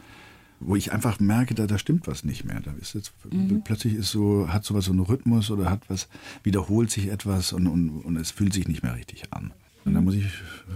wo 0.59 0.75
ich 0.75 0.93
einfach 0.93 1.19
merke, 1.19 1.53
da, 1.53 1.67
da 1.67 1.77
stimmt 1.77 2.07
was 2.07 2.23
nicht 2.23 2.45
mehr. 2.45 2.61
Da 2.61 2.71
ist 2.73 2.93
jetzt 2.93 3.13
mhm. 3.31 3.61
plötzlich 3.63 3.95
ist 3.95 4.11
so, 4.11 4.47
hat 4.49 4.63
sowas 4.63 4.85
so 4.85 4.91
einen 4.91 5.01
Rhythmus 5.01 5.51
oder 5.51 5.69
hat 5.69 5.89
was, 5.89 6.07
wiederholt 6.43 6.91
sich 6.91 7.09
etwas 7.09 7.53
und, 7.53 7.67
und, 7.67 7.89
und 8.01 8.17
es 8.17 8.31
fühlt 8.31 8.53
sich 8.53 8.67
nicht 8.67 8.83
mehr 8.83 8.95
richtig 8.95 9.33
an. 9.33 9.53
Und 9.83 9.93
dann 9.93 10.03
muss 10.03 10.15
ich 10.15 10.25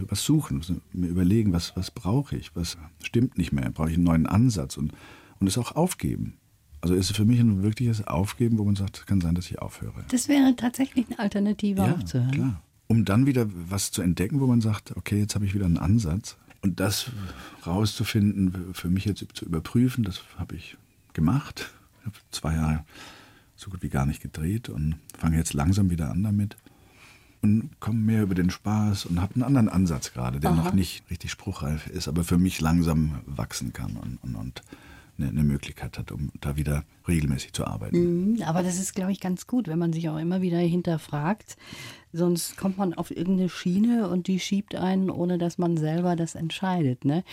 was 0.08 0.24
suchen, 0.24 0.62
mir 0.92 1.08
überlegen, 1.08 1.52
was, 1.52 1.76
was 1.76 1.90
brauche 1.90 2.36
ich, 2.36 2.56
was 2.56 2.78
stimmt 3.04 3.40
nicht 3.40 3.52
mehr, 3.52 3.72
brauche 3.72 3.90
ich 3.90 3.96
einen 3.96 4.04
neuen 4.04 4.28
Ansatz 4.28 4.78
und, 4.78 4.94
und 5.40 5.48
es 5.48 5.58
auch 5.58 5.72
aufgeben. 5.72 6.38
Also 6.82 6.94
ist 6.94 7.10
es 7.10 7.16
für 7.16 7.26
mich 7.26 7.40
ein 7.40 7.64
wirkliches 7.64 8.06
Aufgeben, 8.08 8.60
wo 8.60 8.66
man 8.66 8.76
sagt, 8.76 9.00
es 9.00 9.06
kann 9.08 9.20
sein, 9.20 9.34
dass 9.34 9.50
ich 9.50 9.60
aufhöre. 9.60 10.06
Das 10.10 10.30
wäre 10.30 10.56
tatsächlich 10.56 11.08
eine 11.08 11.20
Alternative 11.20 11.82
ja, 11.82 11.94
aufzuhören. 11.94 12.32
Klar 12.32 12.62
um 12.90 13.06
dann 13.06 13.28
wieder 13.28 13.48
was 13.70 13.92
zu 13.92 14.02
entdecken, 14.02 14.42
wo 14.42 14.48
man 14.48 14.62
sagt, 14.62 14.98
okay, 14.98 15.20
jetzt 15.20 15.36
habe 15.36 15.46
ich 15.46 15.54
wieder 15.54 15.66
einen 15.66 15.78
Ansatz. 15.78 16.36
Und 16.62 16.80
das 16.80 17.12
rauszufinden, 17.66 18.74
für 18.74 18.90
mich 18.90 19.06
jetzt 19.06 19.24
zu 19.34 19.46
überprüfen, 19.46 20.04
das 20.04 20.22
habe 20.38 20.56
ich 20.56 20.76
gemacht. 21.14 21.72
Ich 22.00 22.06
habe 22.08 22.18
zwei 22.32 22.56
Jahre 22.56 22.84
so 23.56 23.70
gut 23.70 23.84
wie 23.84 23.90
gar 23.90 24.06
nicht 24.06 24.22
gedreht 24.22 24.70
und 24.70 24.96
fange 25.18 25.38
jetzt 25.38 25.54
langsam 25.54 25.90
wieder 25.90 26.10
an 26.10 26.24
damit 26.24 26.58
und 27.42 27.70
komme 27.80 28.00
mehr 28.00 28.24
über 28.24 28.36
den 28.36 28.50
Spaß 28.50 29.06
und 29.06 29.22
habe 29.22 29.36
einen 29.36 29.44
anderen 29.44 29.70
Ansatz 29.70 30.12
gerade, 30.12 30.40
der 30.40 30.52
Aha. 30.52 30.64
noch 30.64 30.74
nicht 30.74 31.04
richtig 31.10 31.32
spruchreif 31.32 31.88
ist, 31.88 32.08
aber 32.08 32.24
für 32.24 32.38
mich 32.38 32.60
langsam 32.60 33.20
wachsen 33.26 33.72
kann 33.72 33.96
und, 33.98 34.18
und, 34.24 34.36
und 34.36 34.64
eine, 35.22 35.44
Möglichkeit 35.44 35.98
hat, 35.98 36.12
um 36.12 36.32
da 36.40 36.56
wieder 36.56 36.84
regelmäßig 37.08 37.54
zu 37.54 37.66
arbeiten. 37.66 38.34
Mhm, 38.34 38.42
aber 38.44 38.64
das 38.64 38.80
ist, 38.80 38.96
glaube 38.96 39.12
ich, 39.12 39.20
ganz 39.20 39.48
gut, 39.48 39.68
wenn 39.68 39.80
man 39.80 39.94
sich 39.94 40.10
auch 40.10 40.18
immer 40.18 40.42
wieder 40.42 40.58
hinterfragt. 40.58 41.58
Sonst 42.12 42.58
kommt 42.58 42.78
man 42.78 42.94
auf 42.94 43.12
irgendeine 43.12 43.50
Schiene 43.50 44.10
und 44.10 44.28
die 44.28 44.40
schiebt 44.40 44.76
einen, 44.76 45.10
ohne 45.10 45.38
dass 45.38 45.58
man 45.58 45.78
selber 45.78 46.16
das 46.16 46.36
entscheidet. 46.36 47.06
Ne? 47.06 47.24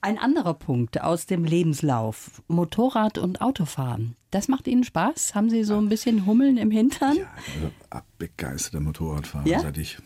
Ein 0.00 0.18
anderer 0.18 0.54
Punkt 0.54 1.00
aus 1.00 1.26
dem 1.26 1.44
Lebenslauf: 1.44 2.42
Motorrad 2.48 3.18
und 3.18 3.40
Autofahren. 3.40 4.16
Das 4.30 4.48
macht 4.48 4.66
Ihnen 4.66 4.82
Spaß? 4.82 5.36
Haben 5.36 5.50
Sie 5.50 5.62
so 5.62 5.76
ein 5.76 5.88
bisschen 5.88 6.26
Hummeln 6.26 6.56
im 6.56 6.72
Hintern? 6.72 7.16
Ja, 7.16 7.30
also 7.90 8.04
begeisterter 8.18 8.80
Motorradfahrer, 8.80 9.46
ja? 9.46 9.60
seit 9.60 9.78
ich 9.78 9.98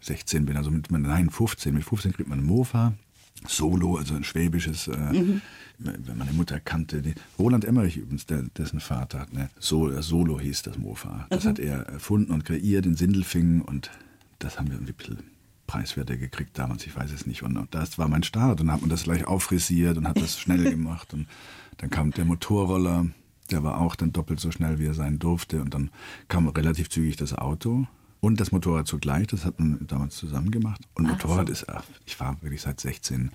16 0.00 0.46
bin. 0.46 0.56
Also 0.56 0.70
mit, 0.70 0.90
nein, 0.90 1.28
15. 1.28 1.74
Mit 1.74 1.84
15 1.84 2.12
kriegt 2.12 2.28
man 2.28 2.38
ein 2.38 2.46
Mofa. 2.46 2.94
Solo, 3.46 3.96
also 3.96 4.14
ein 4.14 4.24
schwäbisches, 4.24 4.88
äh, 4.88 4.96
mhm. 4.96 5.40
wenn 5.78 6.18
meine 6.18 6.32
Mutter 6.32 6.60
kannte, 6.60 7.02
die, 7.02 7.14
Roland 7.38 7.64
Emmerich 7.64 7.96
übrigens, 7.96 8.26
der, 8.26 8.42
dessen 8.42 8.80
Vater 8.80 9.20
hat, 9.20 9.32
ne, 9.32 9.50
so, 9.58 9.90
äh, 9.90 10.02
Solo 10.02 10.40
hieß 10.40 10.62
das 10.62 10.78
Mofa. 10.78 11.26
Das 11.30 11.44
mhm. 11.44 11.48
hat 11.48 11.58
er 11.58 11.80
erfunden 11.86 12.32
und 12.32 12.44
kreiert 12.44 12.86
in 12.86 12.96
Sindelfingen 12.96 13.62
und 13.62 13.90
das 14.38 14.58
haben 14.58 14.68
wir 14.68 14.74
irgendwie 14.74 14.92
ein 14.92 14.96
bisschen 14.96 15.18
preiswerter 15.66 16.16
gekriegt 16.16 16.58
damals, 16.58 16.86
ich 16.86 16.96
weiß 16.96 17.12
es 17.12 17.26
nicht. 17.26 17.42
Und, 17.42 17.56
und 17.56 17.74
das 17.74 17.98
war 17.98 18.08
mein 18.08 18.22
Start 18.22 18.60
und 18.60 18.66
dann 18.66 18.74
hat 18.74 18.80
man 18.80 18.90
das 18.90 19.04
gleich 19.04 19.26
auffrisiert 19.26 19.96
und 19.98 20.08
hat 20.08 20.20
das 20.20 20.38
schnell 20.40 20.68
gemacht 20.70 21.12
und 21.14 21.26
dann 21.76 21.90
kam 21.90 22.10
der 22.10 22.24
Motorroller 22.24 23.06
Der 23.50 23.62
war 23.62 23.80
auch 23.80 23.94
dann 23.94 24.12
doppelt 24.12 24.40
so 24.40 24.50
schnell, 24.50 24.78
wie 24.78 24.86
er 24.86 24.94
sein 24.94 25.18
durfte. 25.18 25.60
Und 25.60 25.72
dann 25.74 25.90
kam 26.26 26.48
relativ 26.48 26.90
zügig 26.90 27.16
das 27.16 27.34
Auto 27.34 27.86
und 28.20 28.40
das 28.40 28.52
Motorrad 28.52 28.86
zugleich. 28.86 29.26
Das 29.28 29.44
hat 29.44 29.58
man 29.58 29.86
damals 29.86 30.16
zusammen 30.16 30.50
gemacht. 30.50 30.80
Und 30.94 31.06
Ach 31.06 31.12
Motorrad 31.12 31.46
so. 31.46 31.52
ist, 31.52 31.66
ich 32.06 32.16
fahre 32.16 32.36
wirklich 32.42 32.62
seit 32.62 32.80
16, 32.80 33.30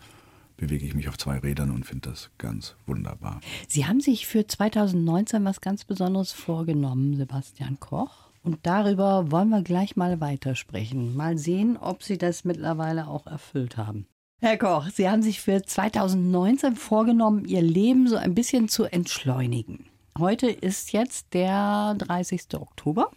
bewege 0.57 0.85
ich 0.85 0.93
mich 0.93 1.09
auf 1.09 1.17
zwei 1.17 1.37
Rädern 1.39 1.71
und 1.71 1.85
finde 1.85 2.09
das 2.09 2.29
ganz 2.37 2.75
wunderbar. 2.85 3.41
Sie 3.67 3.85
haben 3.85 4.01
sich 4.01 4.27
für 4.27 4.45
2019 4.45 5.43
was 5.45 5.61
ganz 5.61 5.85
Besonderes 5.85 6.31
vorgenommen, 6.31 7.15
Sebastian 7.15 7.79
Koch. 7.79 8.29
Und 8.43 8.59
darüber 8.63 9.31
wollen 9.31 9.49
wir 9.49 9.61
gleich 9.61 9.95
mal 9.95 10.19
weitersprechen. 10.19 11.15
Mal 11.15 11.37
sehen, 11.37 11.77
ob 11.77 12.03
Sie 12.03 12.17
das 12.17 12.43
mittlerweile 12.43 13.07
auch 13.07 13.25
erfüllt 13.25 13.77
haben. 13.77 14.05
Herr 14.41 14.57
Koch, 14.57 14.89
Sie 14.93 15.09
haben 15.09 15.21
sich 15.21 15.39
für 15.39 15.61
2019 15.63 16.75
vorgenommen, 16.75 17.45
Ihr 17.45 17.61
Leben 17.61 18.09
so 18.09 18.17
ein 18.17 18.35
bisschen 18.35 18.67
zu 18.67 18.83
entschleunigen. 18.83 19.85
Heute 20.19 20.47
ist 20.47 20.93
jetzt 20.93 21.33
der 21.33 21.95
30. 21.97 22.53
Oktober. 22.53 23.09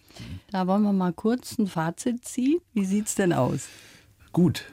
Da 0.50 0.66
wollen 0.66 0.82
wir 0.82 0.94
mal 0.94 1.12
kurz 1.12 1.58
ein 1.58 1.66
Fazit 1.66 2.24
ziehen. 2.24 2.58
Wie 2.72 2.86
sieht's 2.86 3.14
denn 3.14 3.34
aus? 3.34 3.68
Gut, 4.32 4.64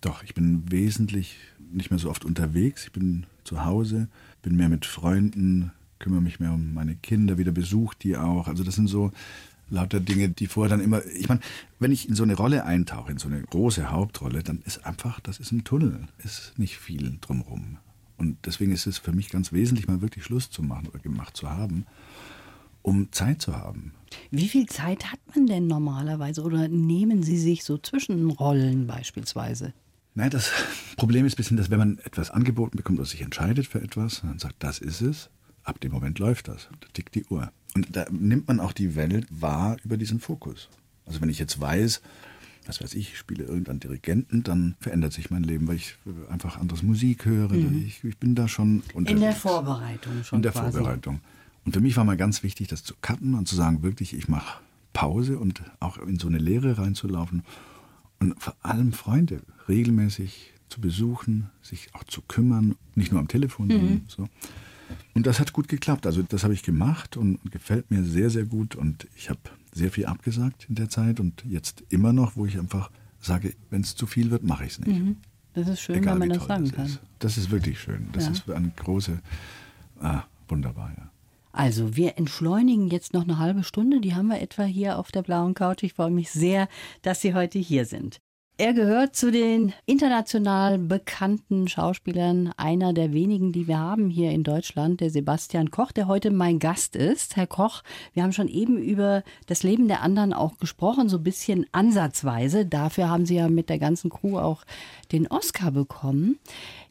doch, 0.00 0.22
ich 0.22 0.32
bin 0.32 0.70
wesentlich 0.70 1.38
nicht 1.72 1.90
mehr 1.90 1.98
so 1.98 2.08
oft 2.08 2.24
unterwegs. 2.24 2.84
Ich 2.84 2.92
bin 2.92 3.26
zu 3.42 3.64
Hause, 3.64 4.08
bin 4.42 4.56
mehr 4.56 4.68
mit 4.68 4.86
Freunden, 4.86 5.72
kümmere 5.98 6.20
mich 6.20 6.38
mehr 6.38 6.52
um 6.52 6.72
meine 6.72 6.94
Kinder, 6.94 7.36
wieder 7.36 7.50
besucht 7.50 8.04
die 8.04 8.16
auch. 8.16 8.46
Also 8.46 8.62
das 8.62 8.76
sind 8.76 8.86
so 8.86 9.10
lauter 9.68 9.98
Dinge, 9.98 10.28
die 10.28 10.46
vorher 10.46 10.70
dann 10.70 10.84
immer, 10.84 11.04
ich 11.06 11.28
meine, 11.28 11.40
wenn 11.80 11.90
ich 11.90 12.08
in 12.08 12.14
so 12.14 12.22
eine 12.22 12.36
Rolle 12.36 12.64
eintauche, 12.64 13.10
in 13.10 13.18
so 13.18 13.26
eine 13.26 13.42
große 13.42 13.90
Hauptrolle, 13.90 14.44
dann 14.44 14.62
ist 14.64 14.86
einfach, 14.86 15.18
das 15.18 15.40
ist 15.40 15.50
ein 15.50 15.64
Tunnel, 15.64 16.06
ist 16.22 16.56
nicht 16.58 16.78
viel 16.78 17.18
drumherum. 17.20 17.78
Und 18.22 18.38
deswegen 18.46 18.70
ist 18.70 18.86
es 18.86 18.98
für 18.98 19.10
mich 19.10 19.30
ganz 19.30 19.52
wesentlich, 19.52 19.88
mal 19.88 20.00
wirklich 20.00 20.24
Schluss 20.24 20.48
zu 20.48 20.62
machen 20.62 20.86
oder 20.86 21.00
gemacht 21.00 21.36
zu 21.36 21.50
haben, 21.50 21.86
um 22.80 23.10
Zeit 23.10 23.42
zu 23.42 23.56
haben. 23.56 23.94
Wie 24.30 24.46
viel 24.46 24.66
Zeit 24.66 25.10
hat 25.10 25.18
man 25.34 25.48
denn 25.48 25.66
normalerweise 25.66 26.42
oder 26.42 26.68
nehmen 26.68 27.24
Sie 27.24 27.36
sich 27.36 27.64
so 27.64 27.78
zwischen 27.78 28.30
Rollen 28.30 28.86
beispielsweise? 28.86 29.72
Nein, 30.14 30.30
das 30.30 30.52
Problem 30.96 31.26
ist 31.26 31.32
ein 31.32 31.36
bisschen, 31.36 31.56
dass 31.56 31.68
wenn 31.70 31.80
man 31.80 31.98
etwas 32.04 32.30
angeboten 32.30 32.76
bekommt 32.76 33.00
oder 33.00 33.08
sich 33.08 33.22
entscheidet 33.22 33.66
für 33.66 33.82
etwas 33.82 34.20
und 34.20 34.28
dann 34.28 34.38
sagt, 34.38 34.54
das 34.60 34.78
ist 34.78 35.00
es, 35.00 35.28
ab 35.64 35.80
dem 35.80 35.90
Moment 35.90 36.20
läuft 36.20 36.46
das. 36.46 36.68
Da 36.80 36.86
tickt 36.92 37.16
die 37.16 37.24
Uhr. 37.24 37.50
Und 37.74 37.96
da 37.96 38.06
nimmt 38.08 38.46
man 38.46 38.60
auch 38.60 38.72
die 38.72 38.94
Welt 38.94 39.26
wahr 39.30 39.78
über 39.82 39.96
diesen 39.96 40.20
Fokus. 40.20 40.68
Also 41.06 41.20
wenn 41.20 41.28
ich 41.28 41.40
jetzt 41.40 41.60
weiß, 41.60 42.00
was 42.66 42.80
weiß 42.80 42.94
ich, 42.94 43.12
ich 43.12 43.18
spiele 43.18 43.44
irgendeinen 43.44 43.80
Dirigenten, 43.80 44.42
dann 44.42 44.76
verändert 44.80 45.12
sich 45.12 45.30
mein 45.30 45.42
Leben, 45.42 45.66
weil 45.66 45.76
ich 45.76 45.96
einfach 46.30 46.58
anderes 46.58 46.82
Musik 46.82 47.24
höre. 47.24 47.52
Ich, 47.52 48.04
ich 48.04 48.16
bin 48.18 48.34
da 48.34 48.48
schon 48.48 48.82
In 48.94 49.04
der 49.04 49.14
unterwegs. 49.14 49.38
Vorbereitung 49.38 50.24
schon 50.24 50.38
In 50.38 50.42
der 50.42 50.52
quasi. 50.52 50.78
Vorbereitung. 50.78 51.20
Und 51.64 51.72
für 51.72 51.80
mich 51.80 51.96
war 51.96 52.04
mal 52.04 52.16
ganz 52.16 52.42
wichtig, 52.42 52.68
das 52.68 52.82
zu 52.84 52.94
cutten 53.00 53.34
und 53.34 53.48
zu 53.48 53.56
sagen, 53.56 53.82
wirklich, 53.82 54.14
ich 54.14 54.28
mache 54.28 54.60
Pause 54.92 55.38
und 55.38 55.62
auch 55.80 55.98
in 55.98 56.18
so 56.18 56.28
eine 56.28 56.38
Lehre 56.38 56.78
reinzulaufen. 56.78 57.42
Und 58.18 58.40
vor 58.40 58.54
allem 58.62 58.92
Freunde 58.92 59.42
regelmäßig 59.68 60.52
zu 60.68 60.80
besuchen, 60.80 61.50
sich 61.62 61.88
auch 61.94 62.04
zu 62.04 62.22
kümmern, 62.22 62.76
nicht 62.94 63.12
nur 63.12 63.20
am 63.20 63.28
Telefon, 63.28 63.68
sondern 63.70 64.02
so. 64.08 64.28
Und 65.14 65.26
das 65.26 65.40
hat 65.40 65.52
gut 65.52 65.68
geklappt. 65.68 66.06
Also 66.06 66.22
das 66.22 66.44
habe 66.44 66.54
ich 66.54 66.62
gemacht 66.62 67.16
und 67.16 67.38
gefällt 67.50 67.90
mir 67.90 68.04
sehr, 68.04 68.30
sehr 68.30 68.44
gut. 68.44 68.74
Und 68.74 69.06
ich 69.16 69.30
habe 69.30 69.40
sehr 69.72 69.90
viel 69.90 70.06
abgesagt 70.06 70.66
in 70.68 70.74
der 70.74 70.88
Zeit 70.88 71.18
und 71.20 71.44
jetzt 71.48 71.82
immer 71.88 72.12
noch, 72.12 72.36
wo 72.36 72.46
ich 72.46 72.58
einfach 72.58 72.90
sage, 73.20 73.54
wenn 73.70 73.80
es 73.82 73.94
zu 73.96 74.06
viel 74.06 74.30
wird, 74.30 74.42
mache 74.42 74.64
ich 74.64 74.72
es 74.72 74.78
nicht. 74.80 75.16
Das 75.54 75.68
ist 75.68 75.80
schön, 75.80 75.96
Egal 75.96 76.14
wenn 76.20 76.28
man 76.28 76.38
das 76.38 76.46
sagen 76.46 76.64
das 76.64 76.72
kann. 76.74 76.86
ist. 76.86 77.00
Das 77.18 77.36
ist 77.38 77.50
wirklich 77.50 77.80
schön. 77.80 78.08
Das 78.12 78.24
Ja. 78.26 78.30
ist 78.32 78.50
eine 78.50 78.70
große, 78.76 79.20
ah, 80.00 80.22
wunderbar, 80.48 80.92
ja. 80.96 81.10
Also, 81.54 81.96
wir 81.96 82.16
entschleunigen 82.16 82.88
jetzt 82.88 83.12
noch 83.12 83.24
eine 83.24 83.36
halbe 83.38 83.62
Stunde. 83.62 84.00
Die 84.00 84.14
haben 84.14 84.28
wir 84.28 84.40
etwa 84.40 84.62
hier 84.64 84.98
auf 84.98 85.12
der 85.12 85.20
blauen 85.22 85.52
Couch. 85.52 85.82
Ich 85.82 85.92
freue 85.92 86.10
mich 86.10 86.30
sehr, 86.30 86.66
dass 87.02 87.20
Sie 87.20 87.34
heute 87.34 87.58
hier 87.58 87.84
sind. 87.84 88.20
Er 88.62 88.74
gehört 88.74 89.16
zu 89.16 89.32
den 89.32 89.72
international 89.86 90.78
bekannten 90.78 91.66
Schauspielern, 91.66 92.52
einer 92.56 92.92
der 92.92 93.12
wenigen, 93.12 93.50
die 93.50 93.66
wir 93.66 93.80
haben 93.80 94.08
hier 94.08 94.30
in 94.30 94.44
Deutschland, 94.44 95.00
der 95.00 95.10
Sebastian 95.10 95.72
Koch, 95.72 95.90
der 95.90 96.06
heute 96.06 96.30
mein 96.30 96.60
Gast 96.60 96.94
ist. 96.94 97.34
Herr 97.34 97.48
Koch, 97.48 97.82
wir 98.14 98.22
haben 98.22 98.32
schon 98.32 98.46
eben 98.46 98.78
über 98.80 99.24
das 99.46 99.64
Leben 99.64 99.88
der 99.88 100.00
anderen 100.00 100.32
auch 100.32 100.58
gesprochen, 100.58 101.08
so 101.08 101.16
ein 101.16 101.24
bisschen 101.24 101.66
ansatzweise. 101.72 102.64
Dafür 102.64 103.10
haben 103.10 103.26
Sie 103.26 103.34
ja 103.34 103.48
mit 103.48 103.68
der 103.68 103.80
ganzen 103.80 104.10
Crew 104.10 104.38
auch 104.38 104.62
den 105.10 105.26
Oscar 105.26 105.72
bekommen. 105.72 106.38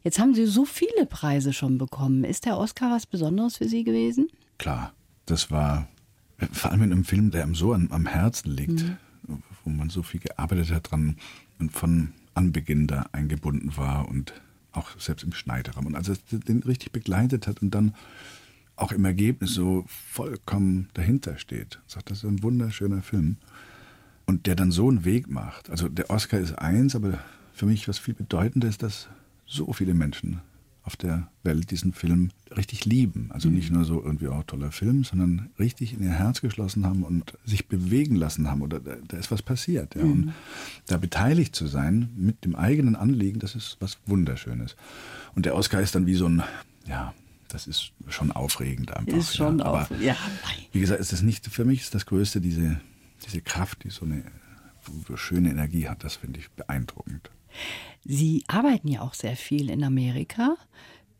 Jetzt 0.04 0.18
haben 0.18 0.34
Sie 0.34 0.44
so 0.44 0.66
viele 0.66 1.06
Preise 1.06 1.54
schon 1.54 1.78
bekommen. 1.78 2.24
Ist 2.24 2.44
der 2.44 2.58
Oscar 2.58 2.90
was 2.90 3.06
Besonderes 3.06 3.56
für 3.56 3.68
Sie 3.70 3.82
gewesen? 3.82 4.28
Klar, 4.58 4.92
das 5.24 5.50
war 5.50 5.88
äh, 6.36 6.44
vor 6.52 6.70
allem 6.70 6.82
in 6.82 6.92
einem 6.92 7.04
Film, 7.06 7.30
der 7.30 7.44
einem 7.44 7.54
so 7.54 7.72
am 7.72 8.06
Herzen 8.06 8.50
liegt, 8.50 8.84
wo 9.64 9.70
man 9.70 9.88
so 9.88 10.02
viel 10.02 10.20
gearbeitet 10.20 10.70
hat 10.70 10.90
dran 10.90 11.16
und 11.62 11.70
von 11.70 12.12
Anbeginn 12.34 12.88
da 12.88 13.06
eingebunden 13.12 13.76
war 13.76 14.08
und 14.08 14.34
auch 14.72 14.98
selbst 14.98 15.22
im 15.22 15.32
Schneiderraum 15.32 15.86
und 15.86 15.94
also 15.94 16.14
den 16.32 16.62
richtig 16.64 16.90
begleitet 16.90 17.46
hat 17.46 17.62
und 17.62 17.70
dann 17.70 17.94
auch 18.74 18.90
im 18.90 19.04
Ergebnis 19.04 19.54
so 19.54 19.84
vollkommen 19.86 20.88
dahinter 20.94 21.38
steht. 21.38 21.80
Sagt, 21.86 22.10
das 22.10 22.18
ist 22.18 22.24
ein 22.24 22.42
wunderschöner 22.42 23.02
Film 23.02 23.36
und 24.26 24.46
der 24.46 24.56
dann 24.56 24.72
so 24.72 24.88
einen 24.88 25.04
Weg 25.04 25.28
macht. 25.30 25.70
Also 25.70 25.88
der 25.88 26.10
Oscar 26.10 26.40
ist 26.40 26.58
eins, 26.58 26.96
aber 26.96 27.18
für 27.52 27.66
mich 27.66 27.86
was 27.86 27.98
viel 27.98 28.14
bedeutender 28.14 28.66
ist, 28.66 28.82
dass 28.82 29.08
so 29.46 29.72
viele 29.72 29.94
Menschen 29.94 30.40
auf 30.84 30.96
der 30.96 31.28
Welt 31.44 31.70
diesen 31.70 31.92
Film 31.92 32.30
richtig 32.56 32.84
lieben. 32.84 33.30
Also 33.30 33.48
nicht 33.48 33.70
nur 33.70 33.84
so 33.84 34.02
irgendwie, 34.02 34.26
oh, 34.26 34.42
toller 34.46 34.72
Film, 34.72 35.04
sondern 35.04 35.50
richtig 35.58 35.92
in 35.94 36.02
ihr 36.02 36.10
Herz 36.10 36.40
geschlossen 36.40 36.84
haben 36.84 37.04
und 37.04 37.38
sich 37.44 37.68
bewegen 37.68 38.16
lassen 38.16 38.50
haben 38.50 38.62
oder 38.62 38.80
da, 38.80 38.96
da 39.06 39.16
ist 39.16 39.30
was 39.30 39.42
passiert. 39.42 39.94
Ja. 39.94 40.02
Und 40.02 40.32
da 40.86 40.96
beteiligt 40.96 41.54
zu 41.54 41.68
sein 41.68 42.10
mit 42.16 42.44
dem 42.44 42.56
eigenen 42.56 42.96
Anliegen, 42.96 43.38
das 43.38 43.54
ist 43.54 43.76
was 43.80 43.98
Wunderschönes. 44.06 44.76
Und 45.34 45.46
der 45.46 45.54
Oscar 45.54 45.80
ist 45.80 45.94
dann 45.94 46.06
wie 46.06 46.14
so 46.14 46.28
ein, 46.28 46.42
ja, 46.86 47.14
das 47.48 47.66
ist 47.66 47.92
schon 48.08 48.32
aufregend 48.32 48.96
einfach. 48.96 49.16
Ist 49.16 49.36
schon 49.36 49.60
ja. 49.60 49.66
Aber 49.66 49.82
auf. 49.82 50.00
Ja, 50.00 50.16
wie 50.72 50.80
gesagt, 50.80 51.00
ist 51.00 51.12
es 51.12 51.22
nicht, 51.22 51.46
für 51.46 51.64
mich 51.64 51.82
ist 51.82 51.94
das 51.94 52.06
Größte 52.06 52.40
diese, 52.40 52.80
diese 53.24 53.40
Kraft, 53.40 53.84
die 53.84 53.90
so 53.90 54.04
eine 54.04 54.24
schöne 55.14 55.50
Energie 55.50 55.88
hat, 55.88 56.02
das 56.02 56.16
finde 56.16 56.40
ich 56.40 56.50
beeindruckend. 56.50 57.30
Sie 58.04 58.44
arbeiten 58.48 58.88
ja 58.88 59.02
auch 59.02 59.14
sehr 59.14 59.36
viel 59.36 59.70
in 59.70 59.84
Amerika. 59.84 60.56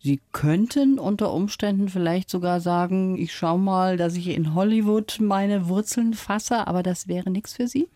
Sie 0.02 0.20
könnten 0.32 0.98
unter 0.98 1.32
Umständen 1.32 1.88
vielleicht 1.88 2.28
sogar 2.28 2.60
sagen, 2.60 3.16
ich 3.16 3.32
schaue 3.32 3.60
mal, 3.60 3.96
dass 3.96 4.16
ich 4.16 4.28
in 4.28 4.54
Hollywood 4.54 5.18
meine 5.20 5.68
Wurzeln 5.68 6.14
fasse, 6.14 6.66
aber 6.66 6.82
das 6.82 7.06
wäre 7.06 7.30
nichts 7.30 7.54
für 7.54 7.68
Sie? 7.68 7.88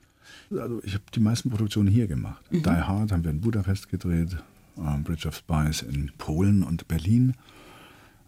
Also 0.52 0.80
ich 0.84 0.94
habe 0.94 1.02
die 1.12 1.20
meisten 1.20 1.50
Produktionen 1.50 1.88
hier 1.88 2.06
gemacht. 2.06 2.44
Die 2.52 2.64
Hard 2.64 3.10
haben 3.10 3.24
wir 3.24 3.32
in 3.32 3.40
Budapest 3.40 3.88
gedreht, 3.88 4.36
ähm, 4.78 5.02
Bridge 5.02 5.26
of 5.26 5.34
Spies 5.34 5.82
in 5.82 6.12
Polen 6.16 6.62
und 6.62 6.86
Berlin, 6.86 7.34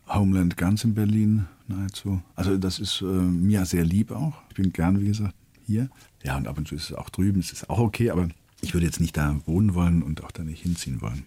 Homeland 0.09 0.57
ganz 0.57 0.83
in 0.83 0.94
Berlin 0.94 1.47
nahezu. 1.68 2.21
Also 2.35 2.57
das 2.57 2.81
ist 2.81 3.01
äh, 3.03 3.05
mir 3.05 3.64
sehr 3.64 3.85
lieb 3.85 4.11
auch. 4.11 4.35
Ich 4.49 4.57
bin 4.57 4.73
gern, 4.73 5.01
wie 5.01 5.07
gesagt, 5.07 5.35
hier. 5.66 5.88
Ja, 6.25 6.37
und 6.37 6.49
ab 6.49 6.59
und 6.59 6.66
zu 6.66 6.75
ist 6.75 6.90
es 6.90 6.97
auch 6.97 7.11
drüben, 7.11 7.38
es 7.38 7.53
ist 7.53 7.71
auch 7.71 7.79
okay, 7.79 8.11
aber 8.11 8.29
ich 8.61 8.75
würde 8.75 8.87
jetzt 8.87 9.01
nicht 9.01 9.16
da 9.16 9.40
wohnen 9.47 9.75
wollen 9.75 10.03
und 10.03 10.23
auch 10.25 10.33
da 10.33 10.42
nicht 10.42 10.62
hinziehen 10.62 11.01
wollen. 11.01 11.25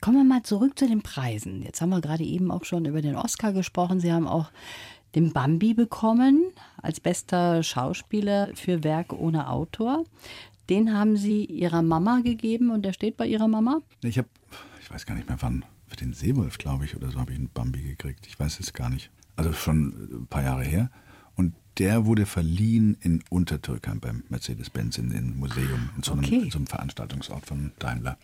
Kommen 0.00 0.18
wir 0.18 0.24
mal 0.24 0.42
zurück 0.42 0.78
zu 0.78 0.86
den 0.86 1.02
Preisen. 1.02 1.62
Jetzt 1.62 1.80
haben 1.80 1.90
wir 1.90 2.00
gerade 2.00 2.24
eben 2.24 2.50
auch 2.50 2.64
schon 2.64 2.84
über 2.84 3.02
den 3.02 3.16
Oscar 3.16 3.52
gesprochen. 3.52 4.00
Sie 4.00 4.12
haben 4.12 4.28
auch 4.28 4.50
den 5.14 5.32
Bambi 5.32 5.74
bekommen 5.74 6.52
als 6.80 7.00
bester 7.00 7.62
Schauspieler 7.62 8.50
für 8.54 8.84
Werk 8.84 9.12
ohne 9.12 9.48
Autor. 9.48 10.04
Den 10.68 10.94
haben 10.94 11.16
Sie 11.16 11.44
Ihrer 11.44 11.82
Mama 11.82 12.20
gegeben 12.20 12.70
und 12.70 12.82
der 12.82 12.92
steht 12.92 13.16
bei 13.16 13.26
Ihrer 13.26 13.48
Mama? 13.48 13.80
Ich 14.02 14.18
habe, 14.18 14.28
ich 14.80 14.90
weiß 14.90 15.04
gar 15.04 15.16
nicht 15.16 15.28
mehr 15.28 15.42
wann, 15.42 15.64
für 15.88 15.96
den 15.96 16.12
Seewolf, 16.12 16.58
glaube 16.58 16.84
ich, 16.84 16.94
oder 16.94 17.10
so 17.10 17.18
habe 17.18 17.32
ich 17.32 17.38
einen 17.38 17.50
Bambi 17.52 17.82
gekriegt. 17.82 18.26
Ich 18.28 18.38
weiß 18.38 18.60
es 18.60 18.72
gar 18.72 18.88
nicht. 18.88 19.10
Also 19.34 19.52
schon 19.52 20.22
ein 20.22 20.26
paar 20.28 20.44
Jahre 20.44 20.62
her. 20.62 20.90
Und 21.34 21.54
der 21.80 22.04
wurde 22.04 22.26
verliehen 22.26 22.96
in 23.00 23.24
Untertürkheim 23.30 24.00
beim 24.00 24.22
Mercedes-Benz 24.28 24.98
in 24.98 25.10
dem 25.10 25.38
Museum, 25.38 25.88
in 25.96 26.02
so, 26.02 26.12
einem, 26.12 26.24
Okay. 26.24 26.42
in 26.44 26.50
so 26.50 26.58
einem 26.58 26.66
Veranstaltungsort 26.66 27.46
von 27.46 27.72
Daimler. 27.78 28.18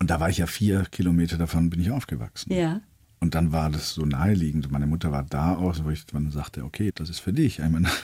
Und 0.00 0.10
da 0.10 0.18
war 0.20 0.28
ich 0.28 0.38
ja 0.38 0.46
vier 0.46 0.84
Kilometer 0.90 1.38
davon, 1.38 1.70
bin 1.70 1.80
ich 1.80 1.90
aufgewachsen. 1.92 2.52
Ja. 2.52 2.80
Und 3.20 3.34
dann 3.36 3.52
war 3.52 3.70
das 3.70 3.94
so 3.94 4.04
naheliegend. 4.04 4.70
Meine 4.70 4.86
Mutter 4.88 5.12
war 5.12 5.22
da 5.22 5.54
auch, 5.56 5.76
wo 5.84 5.90
ich 5.90 6.04
dann 6.06 6.30
sagte, 6.30 6.64
okay, 6.64 6.90
das 6.94 7.08
ist 7.08 7.20
für 7.20 7.32
dich. 7.32 7.60
Ich 7.60 7.70
meine, 7.70 7.88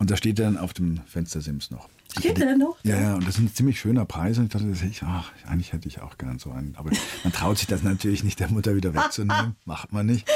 Und 0.00 0.10
da 0.10 0.16
steht 0.16 0.38
er 0.38 0.46
dann 0.46 0.56
auf 0.56 0.72
dem 0.72 1.00
Fenstersims 1.06 1.70
noch. 1.70 1.90
Steht 2.18 2.38
er 2.40 2.56
noch? 2.56 2.78
Ja, 2.84 2.98
ja, 2.98 3.14
und 3.16 3.28
das 3.28 3.34
ist 3.34 3.40
ein 3.40 3.52
ziemlich 3.52 3.78
schöner 3.78 4.06
Preis. 4.06 4.38
Und 4.38 4.44
ich 4.44 4.50
dachte, 4.50 4.66
das 4.66 4.80
hätte 4.80 4.90
ich, 4.92 5.02
ach, 5.02 5.30
eigentlich 5.46 5.74
hätte 5.74 5.88
ich 5.88 6.00
auch 6.00 6.16
gern 6.16 6.38
so 6.38 6.50
einen. 6.52 6.74
Aber 6.76 6.90
man 7.22 7.32
traut 7.34 7.58
sich 7.58 7.66
das 7.66 7.82
natürlich 7.82 8.24
nicht 8.24 8.40
der 8.40 8.48
Mutter 8.50 8.74
wieder 8.74 8.94
wegzunehmen. 8.94 9.56
Macht 9.66 9.92
man 9.92 10.06
nicht. 10.06 10.26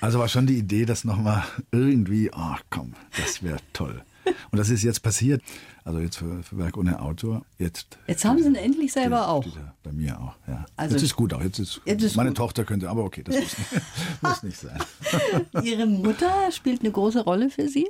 Also 0.00 0.18
war 0.18 0.28
schon 0.28 0.46
die 0.46 0.56
Idee, 0.56 0.86
das 0.86 1.04
nochmal 1.04 1.44
irgendwie, 1.72 2.30
ach 2.32 2.62
komm, 2.70 2.94
das 3.18 3.42
wäre 3.42 3.58
toll. 3.72 4.02
Und 4.50 4.58
das 4.58 4.70
ist 4.70 4.82
jetzt 4.82 5.02
passiert. 5.02 5.42
Also 5.84 6.00
jetzt 6.00 6.16
für, 6.16 6.42
für 6.42 6.58
Werk 6.58 6.76
ohne 6.76 7.00
Autor. 7.00 7.44
Jetzt, 7.58 7.98
jetzt 8.06 8.24
haben 8.24 8.38
Sie 8.38 8.46
ihn 8.46 8.54
endlich 8.54 8.92
selber 8.92 9.28
auch. 9.28 9.44
Bei 9.82 9.92
mir 9.92 10.20
auch, 10.20 10.34
ja. 10.46 10.66
Also, 10.76 10.94
jetzt 10.94 11.02
ist 11.02 11.16
gut 11.16 11.32
auch. 11.32 11.42
Jetzt 11.42 11.58
ist, 11.58 11.80
jetzt 11.84 12.02
ist 12.02 12.16
meine 12.16 12.30
gut. 12.30 12.36
Tochter 12.36 12.64
könnte, 12.64 12.88
aber 12.88 13.04
okay, 13.04 13.22
das 13.24 13.34
muss 13.34 13.58
nicht, 13.58 13.82
muss 14.22 14.42
nicht 14.42 14.58
sein. 14.58 14.78
Ihre 15.64 15.86
Mutter 15.86 16.50
spielt 16.52 16.80
eine 16.80 16.90
große 16.90 17.20
Rolle 17.24 17.50
für 17.50 17.68
Sie? 17.68 17.88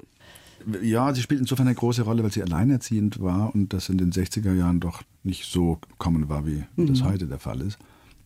Ja, 0.82 1.14
sie 1.14 1.22
spielt 1.22 1.40
insofern 1.40 1.66
eine 1.68 1.74
große 1.74 2.02
Rolle, 2.02 2.22
weil 2.22 2.32
sie 2.32 2.42
alleinerziehend 2.42 3.22
war 3.22 3.54
und 3.54 3.72
das 3.72 3.88
in 3.88 3.96
den 3.96 4.12
60er 4.12 4.52
Jahren 4.52 4.78
doch 4.78 5.02
nicht 5.22 5.50
so 5.50 5.78
kommen 5.96 6.28
war, 6.28 6.46
wie 6.46 6.64
das 6.76 7.02
heute 7.02 7.26
der 7.26 7.38
Fall 7.38 7.62
ist. 7.62 7.78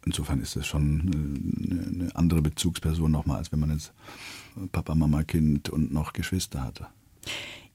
Insofern 0.06 0.40
ist 0.40 0.56
das 0.56 0.66
schon 0.66 1.10
eine, 2.00 2.14
andere 2.14 2.42
Bezugsperson 2.42 3.10
nochmal, 3.10 3.38
als 3.38 3.52
wenn 3.52 3.60
man 3.60 3.70
jetzt 3.70 3.92
Papa, 4.72 4.94
Mama, 4.94 5.22
Kind 5.24 5.70
und 5.70 5.92
noch 5.92 6.12
Geschwister 6.12 6.62
hatte. 6.62 6.86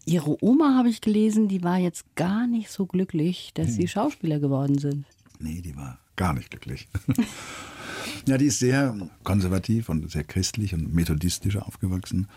Ihre 0.06 0.44
Oma, 0.44 0.76
habe 0.76 0.90
ich 0.90 1.02
gelesen, 1.02 1.48
die 1.48 1.64
war 1.64 1.78
jetzt 1.78 2.04
gar 2.16 2.48
nicht 2.48 2.70
so 2.70 2.86
glücklich, 2.86 3.52
dass 3.54 3.76
Sie 3.76 3.88
Schauspieler 3.88 4.40
geworden 4.40 4.78
sind. 4.78 5.06
Nee, 5.40 5.62
die 5.62 5.76
war 5.76 6.00
gar 6.16 6.34
nicht 6.34 6.52
glücklich. 6.52 6.88
ja, 8.26 8.38
die 8.38 8.46
ist 8.46 8.60
sehr 8.60 8.96
konservativ 9.24 9.90
und 9.90 10.10
sehr 10.10 10.24
christlich 10.24 10.74
und 10.74 10.94
methodistisch 10.94 11.58
aufgewachsen. 11.58 12.28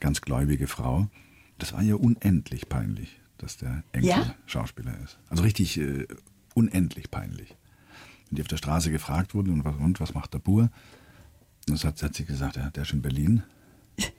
Ganz 0.00 0.20
gläubige 0.20 0.66
Frau. 0.66 1.08
Das 1.58 1.72
war 1.72 1.82
ihr 1.82 2.00
unendlich 2.00 2.68
peinlich, 2.68 3.18
dass 3.38 3.56
der 3.56 3.82
Enkel 3.92 4.10
Ja? 4.10 4.34
Schauspieler 4.46 4.96
ist. 5.02 5.18
Also 5.28 5.42
richtig 5.42 5.78
äh, 5.78 6.06
unendlich 6.54 7.10
peinlich. 7.10 7.56
Wenn 8.28 8.36
die 8.36 8.42
auf 8.42 8.48
der 8.48 8.56
Straße 8.56 8.90
gefragt 8.90 9.34
wurden, 9.34 9.52
und 9.52 9.64
was, 9.64 9.76
und, 9.76 10.00
was 10.00 10.14
macht 10.14 10.34
der 10.34 10.38
Bur? 10.38 10.70
Das 11.66 11.84
hat, 11.84 12.02
hat 12.02 12.14
sie 12.14 12.24
gesagt, 12.24 12.56
ja, 12.56 12.70
der 12.70 12.82
ist 12.82 12.92
in 12.92 13.02
Berlin. 13.02 13.42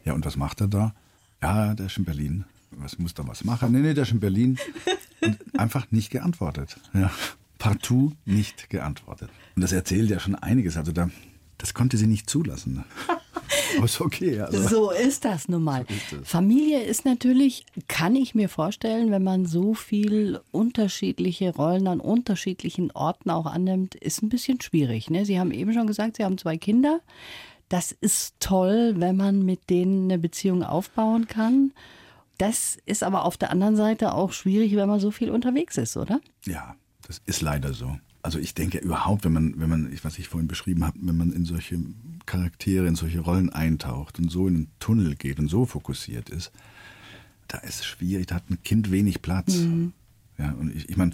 Ja, 0.03 0.13
und 0.13 0.25
was 0.25 0.35
macht 0.35 0.61
er 0.61 0.67
da? 0.67 0.93
Ja, 1.41 1.73
der 1.75 1.85
ist 1.85 1.97
in 1.97 2.05
Berlin. 2.05 2.45
Was 2.71 2.99
muss 2.99 3.13
da 3.13 3.27
was 3.27 3.43
machen? 3.43 3.71
Nee, 3.71 3.79
nee, 3.79 3.93
der 3.93 4.03
ist 4.03 4.11
in 4.11 4.19
Berlin. 4.19 4.57
Und 5.21 5.59
einfach 5.59 5.89
nicht 5.91 6.09
geantwortet. 6.09 6.79
Ja, 6.93 7.11
partout 7.59 8.13
nicht 8.25 8.69
geantwortet. 8.69 9.29
Und 9.55 9.61
das 9.61 9.71
erzählt 9.71 10.09
ja 10.09 10.19
schon 10.19 10.35
einiges. 10.35 10.77
Also 10.77 10.91
da, 10.91 11.09
das 11.57 11.73
konnte 11.73 11.97
sie 11.97 12.07
nicht 12.07 12.29
zulassen. 12.29 12.83
Aber 13.75 13.85
ist 13.85 14.01
okay. 14.01 14.39
Also. 14.41 14.67
So 14.67 14.91
ist 14.91 15.25
das 15.25 15.47
nun 15.47 15.63
mal. 15.63 15.85
ist 15.89 16.21
es. 16.21 16.29
Familie 16.29 16.81
ist 16.83 17.05
natürlich, 17.05 17.65
kann 17.87 18.15
ich 18.15 18.35
mir 18.35 18.49
vorstellen, 18.49 19.11
wenn 19.11 19.23
man 19.23 19.45
so 19.45 19.73
viel 19.73 20.39
unterschiedliche 20.51 21.53
Rollen 21.55 21.87
an 21.87 21.99
unterschiedlichen 21.99 22.91
Orten 22.91 23.29
auch 23.29 23.45
annimmt, 23.45 23.95
ist 23.95 24.21
ein 24.21 24.29
bisschen 24.29 24.61
schwierig. 24.61 25.09
Ne? 25.09 25.25
Sie 25.25 25.39
haben 25.39 25.51
eben 25.51 25.73
schon 25.73 25.87
gesagt, 25.87 26.17
Sie 26.17 26.23
haben 26.23 26.37
zwei 26.37 26.57
Kinder. 26.57 27.01
Das 27.69 27.91
ist 27.91 28.35
toll, 28.39 28.95
wenn 28.97 29.17
man 29.17 29.43
mit 29.43 29.69
denen 29.69 30.05
eine 30.05 30.19
Beziehung 30.19 30.63
aufbauen 30.63 31.27
kann. 31.27 31.73
Das 32.37 32.77
ist 32.85 33.03
aber 33.03 33.25
auf 33.25 33.35
der 33.35 33.51
anderen 33.51 33.75
Seite 33.75 34.13
auch 34.13 34.31
schwierig, 34.31 34.75
wenn 34.75 34.87
man 34.87 34.99
so 34.99 35.11
viel 35.11 35.31
unterwegs 35.31 35.77
ist, 35.77 35.97
oder? 35.97 36.21
Ja, 36.45 36.75
das 37.07 37.21
ist 37.25 37.41
leider 37.41 37.73
so. 37.73 37.97
Also 38.27 38.39
ich 38.39 38.53
denke 38.53 38.79
überhaupt, 38.79 39.23
wenn 39.23 39.31
man, 39.31 39.53
wenn 39.57 39.69
man, 39.69 39.97
was 40.03 40.19
ich 40.19 40.27
vorhin 40.27 40.49
beschrieben 40.49 40.83
habe, 40.83 40.97
wenn 41.01 41.15
man 41.15 41.31
in 41.31 41.45
solche 41.45 41.79
Charaktere, 42.25 42.85
in 42.85 42.95
solche 42.95 43.21
Rollen 43.21 43.49
eintaucht 43.49 44.19
und 44.19 44.29
so 44.29 44.49
in 44.49 44.55
einen 44.55 44.67
Tunnel 44.81 45.15
geht 45.15 45.39
und 45.39 45.47
so 45.47 45.65
fokussiert 45.65 46.29
ist, 46.29 46.51
da 47.47 47.59
ist 47.59 47.79
es 47.79 47.85
schwierig, 47.85 48.27
da 48.27 48.35
hat 48.35 48.49
ein 48.49 48.61
Kind 48.63 48.91
wenig 48.91 49.21
Platz. 49.21 49.55
Ja, 50.37 50.51
und 50.59 50.75
ich, 50.75 50.89
ich 50.89 50.97
meine, 50.97 51.13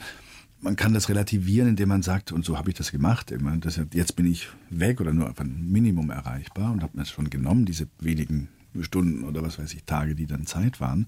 man 0.59 0.75
kann 0.75 0.95
das 0.95 1.07
relativieren, 1.07 1.69
indem 1.69 1.89
man 1.89 2.01
sagt, 2.01 2.31
und 2.31 2.45
so 2.45 2.57
habe 2.57 2.71
ich 2.71 2.75
das 2.75 2.91
gemacht. 2.91 3.31
Meine, 3.39 3.59
das, 3.59 3.79
jetzt 3.91 4.15
bin 4.15 4.25
ich 4.25 4.47
weg 4.71 4.99
oder 4.99 5.13
nur 5.13 5.29
auf 5.29 5.39
ein 5.39 5.71
Minimum 5.71 6.09
erreichbar 6.09 6.71
und 6.71 6.81
habe 6.81 6.97
mir 6.97 7.03
das 7.03 7.11
schon 7.11 7.29
genommen, 7.29 7.65
diese 7.65 7.85
wenigen 7.99 8.47
Stunden 8.81 9.23
oder 9.23 9.43
was 9.43 9.59
weiß 9.59 9.71
ich, 9.75 9.83
Tage, 9.83 10.15
die 10.15 10.25
dann 10.25 10.47
Zeit 10.47 10.81
waren. 10.81 11.07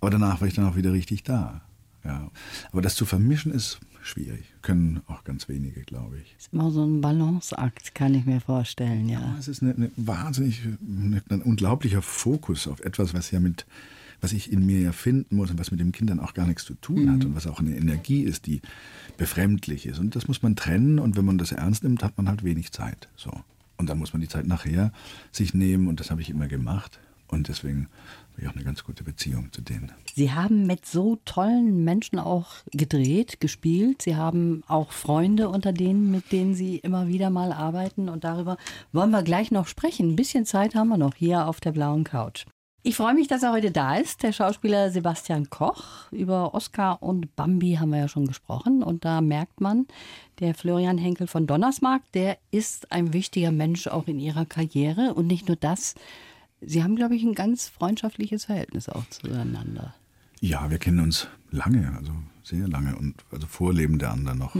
Aber 0.00 0.08
danach 0.08 0.40
war 0.40 0.48
ich 0.48 0.54
dann 0.54 0.64
auch 0.64 0.76
wieder 0.76 0.94
richtig 0.94 1.24
da. 1.24 1.60
Ja. 2.04 2.30
Aber 2.72 2.80
das 2.80 2.94
zu 2.94 3.04
vermischen 3.04 3.52
ist 3.52 3.80
schwierig. 4.06 4.44
Können 4.62 5.00
auch 5.06 5.24
ganz 5.24 5.48
wenige, 5.48 5.82
glaube 5.82 6.18
ich. 6.18 6.34
Ist 6.38 6.52
immer 6.52 6.70
so 6.70 6.84
ein 6.84 7.00
Balanceakt, 7.00 7.94
kann 7.94 8.14
ich 8.14 8.24
mir 8.24 8.40
vorstellen, 8.40 9.08
ja. 9.08 9.36
Es 9.38 9.48
ist 9.48 9.62
eine, 9.62 9.74
eine 9.74 9.90
wahnsinnig, 9.96 10.62
eine, 10.64 11.22
ein 11.28 11.42
unglaublicher 11.42 12.02
Fokus 12.02 12.66
auf 12.66 12.80
etwas, 12.80 13.14
was 13.14 13.30
ja 13.30 13.40
mit, 13.40 13.66
was 14.20 14.32
ich 14.32 14.52
in 14.52 14.64
mir 14.64 14.80
ja 14.80 14.92
finden 14.92 15.36
muss 15.36 15.50
und 15.50 15.58
was 15.58 15.70
mit 15.70 15.80
dem 15.80 15.92
Kind 15.92 16.10
dann 16.10 16.20
auch 16.20 16.34
gar 16.34 16.46
nichts 16.46 16.64
zu 16.64 16.74
tun 16.74 17.12
hat 17.12 17.24
und 17.24 17.34
was 17.34 17.46
auch 17.46 17.60
eine 17.60 17.76
Energie 17.76 18.22
ist, 18.22 18.46
die 18.46 18.60
befremdlich 19.16 19.86
ist. 19.86 19.98
Und 19.98 20.16
das 20.16 20.28
muss 20.28 20.42
man 20.42 20.56
trennen 20.56 20.98
und 20.98 21.16
wenn 21.16 21.24
man 21.24 21.38
das 21.38 21.52
ernst 21.52 21.82
nimmt, 21.82 22.02
hat 22.02 22.16
man 22.16 22.28
halt 22.28 22.44
wenig 22.44 22.72
Zeit. 22.72 23.08
So. 23.16 23.32
Und 23.76 23.90
dann 23.90 23.98
muss 23.98 24.12
man 24.12 24.22
die 24.22 24.28
Zeit 24.28 24.46
nachher 24.46 24.92
sich 25.32 25.54
nehmen 25.54 25.88
und 25.88 26.00
das 26.00 26.10
habe 26.10 26.22
ich 26.22 26.30
immer 26.30 26.48
gemacht. 26.48 26.98
Und 27.28 27.48
deswegen 27.48 27.88
habe 28.32 28.42
ich 28.42 28.48
auch 28.48 28.54
eine 28.54 28.64
ganz 28.64 28.84
gute 28.84 29.02
Beziehung 29.02 29.52
zu 29.52 29.62
denen. 29.62 29.92
Sie 30.14 30.32
haben 30.32 30.66
mit 30.66 30.86
so 30.86 31.18
tollen 31.24 31.84
Menschen 31.84 32.18
auch 32.18 32.48
gedreht, 32.72 33.40
gespielt. 33.40 34.02
Sie 34.02 34.16
haben 34.16 34.62
auch 34.68 34.92
Freunde 34.92 35.48
unter 35.48 35.72
denen, 35.72 36.10
mit 36.10 36.32
denen 36.32 36.54
Sie 36.54 36.78
immer 36.78 37.08
wieder 37.08 37.30
mal 37.30 37.52
arbeiten. 37.52 38.08
Und 38.08 38.24
darüber 38.24 38.56
wollen 38.92 39.10
wir 39.10 39.22
gleich 39.22 39.50
noch 39.50 39.66
sprechen. 39.66 40.10
Ein 40.10 40.16
bisschen 40.16 40.46
Zeit 40.46 40.74
haben 40.74 40.88
wir 40.88 40.98
noch 40.98 41.14
hier 41.14 41.48
auf 41.48 41.60
der 41.60 41.72
blauen 41.72 42.04
Couch. 42.04 42.46
Ich 42.86 42.94
freue 42.94 43.14
mich, 43.14 43.26
dass 43.26 43.42
er 43.42 43.50
heute 43.50 43.72
da 43.72 43.96
ist, 43.96 44.22
der 44.22 44.30
Schauspieler 44.30 44.92
Sebastian 44.92 45.50
Koch. 45.50 46.12
Über 46.12 46.54
Oscar 46.54 47.02
und 47.02 47.34
Bambi 47.34 47.78
haben 47.80 47.90
wir 47.90 47.98
ja 47.98 48.06
schon 48.06 48.28
gesprochen. 48.28 48.84
Und 48.84 49.04
da 49.04 49.20
merkt 49.20 49.60
man, 49.60 49.88
der 50.38 50.54
Florian 50.54 50.96
Henkel 50.96 51.26
von 51.26 51.48
Donnersmarck, 51.48 52.02
der 52.12 52.38
ist 52.52 52.92
ein 52.92 53.12
wichtiger 53.12 53.50
Mensch 53.50 53.88
auch 53.88 54.06
in 54.06 54.20
ihrer 54.20 54.46
Karriere. 54.46 55.14
Und 55.14 55.26
nicht 55.26 55.48
nur 55.48 55.56
das, 55.56 55.96
Sie 56.60 56.82
haben, 56.82 56.96
glaube 56.96 57.14
ich, 57.16 57.22
ein 57.22 57.34
ganz 57.34 57.68
freundschaftliches 57.68 58.46
Verhältnis 58.46 58.88
auch 58.88 59.08
zueinander. 59.10 59.94
Ja, 60.40 60.70
wir 60.70 60.78
kennen 60.78 61.00
uns 61.00 61.28
lange, 61.50 61.94
also 61.96 62.12
sehr 62.42 62.68
lange 62.68 62.96
und 62.96 63.14
also 63.30 63.46
vor 63.46 63.72
Leben 63.72 63.98
der 63.98 64.12
anderen 64.12 64.38
noch. 64.38 64.54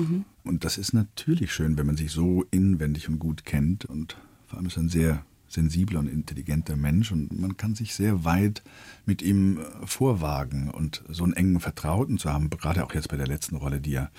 Und 0.45 0.65
das 0.65 0.79
ist 0.79 0.93
natürlich 0.93 1.53
schön, 1.53 1.77
wenn 1.79 1.87
man 1.87 1.97
sich 1.97 2.11
so 2.11 2.45
inwendig 2.51 3.09
und 3.09 3.19
gut 3.19 3.45
kennt 3.45 3.85
und 3.85 4.17
vor 4.47 4.59
allem 4.59 4.67
ist 4.67 4.77
er 4.77 4.83
ein 4.83 4.89
sehr 4.89 5.25
sensibler 5.49 6.01
und 6.01 6.09
intelligenter 6.09 6.77
Mensch 6.77 7.13
und 7.13 7.39
man 7.39 7.57
kann 7.57 7.75
sich 7.75 7.95
sehr 7.95 8.25
weit 8.25 8.63
mit 9.07 9.23
ihm 9.23 9.59
äh, 9.59 9.87
vorwagen 9.87 10.71
und 10.71 11.05
so 11.09 11.25
einen 11.25 11.35
engen 11.35 11.61
Vertrauten 11.61 12.19
zu 12.19 12.33
haben, 12.33 12.51
gerade 12.51 12.85
auch 12.85 12.95
jetzt 12.95 13.09
bei 13.09 13.17
der 13.17 13.29
letzten 13.29 13.57
Rolle, 13.57 13.81
die 13.81 13.93
ja 13.93 14.11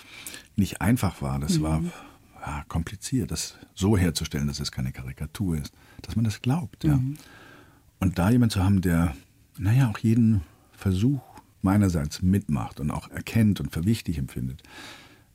nicht 0.56 0.82
einfach 0.82 1.22
war. 1.22 1.40
Das 1.40 1.62
war 1.62 1.84
ja, 2.40 2.64
kompliziert, 2.68 3.32
das 3.32 3.58
so 3.76 3.98
herzustellen, 3.98 4.48
dass 4.48 4.60
es 4.60 4.72
keine 4.72 4.92
Karikatur 4.92 5.58
ist, 5.58 5.74
dass 6.02 6.16
man 6.16 6.26
das 6.26 6.42
glaubt. 6.42 6.84
Ja. 6.86 7.00
Und 8.00 8.20
da 8.20 8.30
jemand 8.30 8.52
zu 8.52 8.64
haben, 8.64 8.82
der, 8.82 9.16
naja, 9.58 9.90
auch 9.90 9.98
jeden 9.98 10.42
Versuch 10.72 11.22
meinerseits 11.62 12.22
mitmacht 12.22 12.80
und 12.80 12.92
auch 12.92 13.10
erkennt 13.10 13.60
und 13.60 13.72
für 13.72 13.86
wichtig 13.86 14.18
empfindet. 14.18 14.64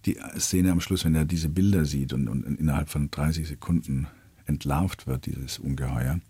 Die 0.06 0.16
Szene 0.38 0.72
am 0.72 0.80
Schluss, 0.80 1.04
wenn 1.04 1.14
er 1.14 1.24
diese 1.24 1.48
Bilder 1.48 1.84
sieht 1.84 2.12
und, 2.12 2.28
und 2.28 2.44
innerhalb 2.58 2.88
von 2.88 3.10
30 3.10 3.46
Sekunden 3.46 4.06
entlarvt 4.46 5.06
wird, 5.06 5.26
dieses 5.26 5.58
Ungeheuer, 5.58 6.20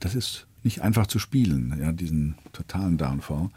das 0.00 0.14
ist 0.14 0.46
nicht 0.62 0.82
einfach 0.82 1.06
zu 1.06 1.18
spielen, 1.18 1.76
ja, 1.80 1.92
diesen 1.92 2.36
totalen 2.52 2.98
Downfall. 2.98 3.50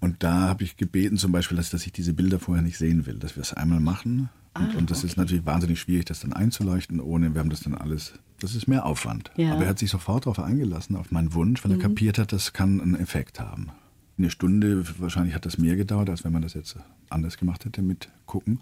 Und 0.00 0.22
da 0.22 0.48
habe 0.48 0.64
ich 0.64 0.76
gebeten 0.76 1.16
zum 1.16 1.32
Beispiel, 1.32 1.56
dass, 1.56 1.70
dass 1.70 1.86
ich 1.86 1.92
diese 1.92 2.12
Bilder 2.12 2.38
vorher 2.38 2.62
nicht 2.62 2.78
sehen 2.78 3.06
will, 3.06 3.18
dass 3.18 3.36
wir 3.36 3.42
es 3.42 3.54
einmal 3.54 3.80
machen. 3.80 4.28
Und, 4.54 4.76
und 4.76 4.90
das 4.90 5.02
ist 5.02 5.16
natürlich 5.16 5.46
wahnsinnig 5.46 5.80
schwierig, 5.80 6.04
das 6.04 6.20
dann 6.20 6.32
einzuleuchten, 6.32 7.00
ohne, 7.00 7.34
wir 7.34 7.40
haben 7.40 7.50
das 7.50 7.60
dann 7.60 7.74
alles, 7.74 8.14
das 8.44 8.54
ist 8.54 8.68
mehr 8.68 8.84
Aufwand. 8.84 9.30
Ja. 9.36 9.54
Aber 9.54 9.64
er 9.64 9.70
hat 9.70 9.78
sich 9.78 9.90
sofort 9.90 10.26
darauf 10.26 10.38
eingelassen, 10.38 10.96
auf 10.96 11.10
meinen 11.10 11.34
Wunsch, 11.34 11.64
weil 11.64 11.72
er 11.72 11.78
kapiert 11.78 12.18
hat, 12.18 12.32
das 12.32 12.52
kann 12.52 12.80
einen 12.80 12.94
Effekt 12.94 13.40
haben. 13.40 13.70
Eine 14.18 14.30
Stunde, 14.30 14.84
wahrscheinlich 14.98 15.34
hat 15.34 15.46
das 15.46 15.58
mehr 15.58 15.76
gedauert, 15.76 16.10
als 16.10 16.24
wenn 16.24 16.32
man 16.32 16.42
das 16.42 16.54
jetzt 16.54 16.76
anders 17.10 17.36
gemacht 17.36 17.64
hätte 17.64 17.82
mit 17.82 18.10
gucken. 18.26 18.60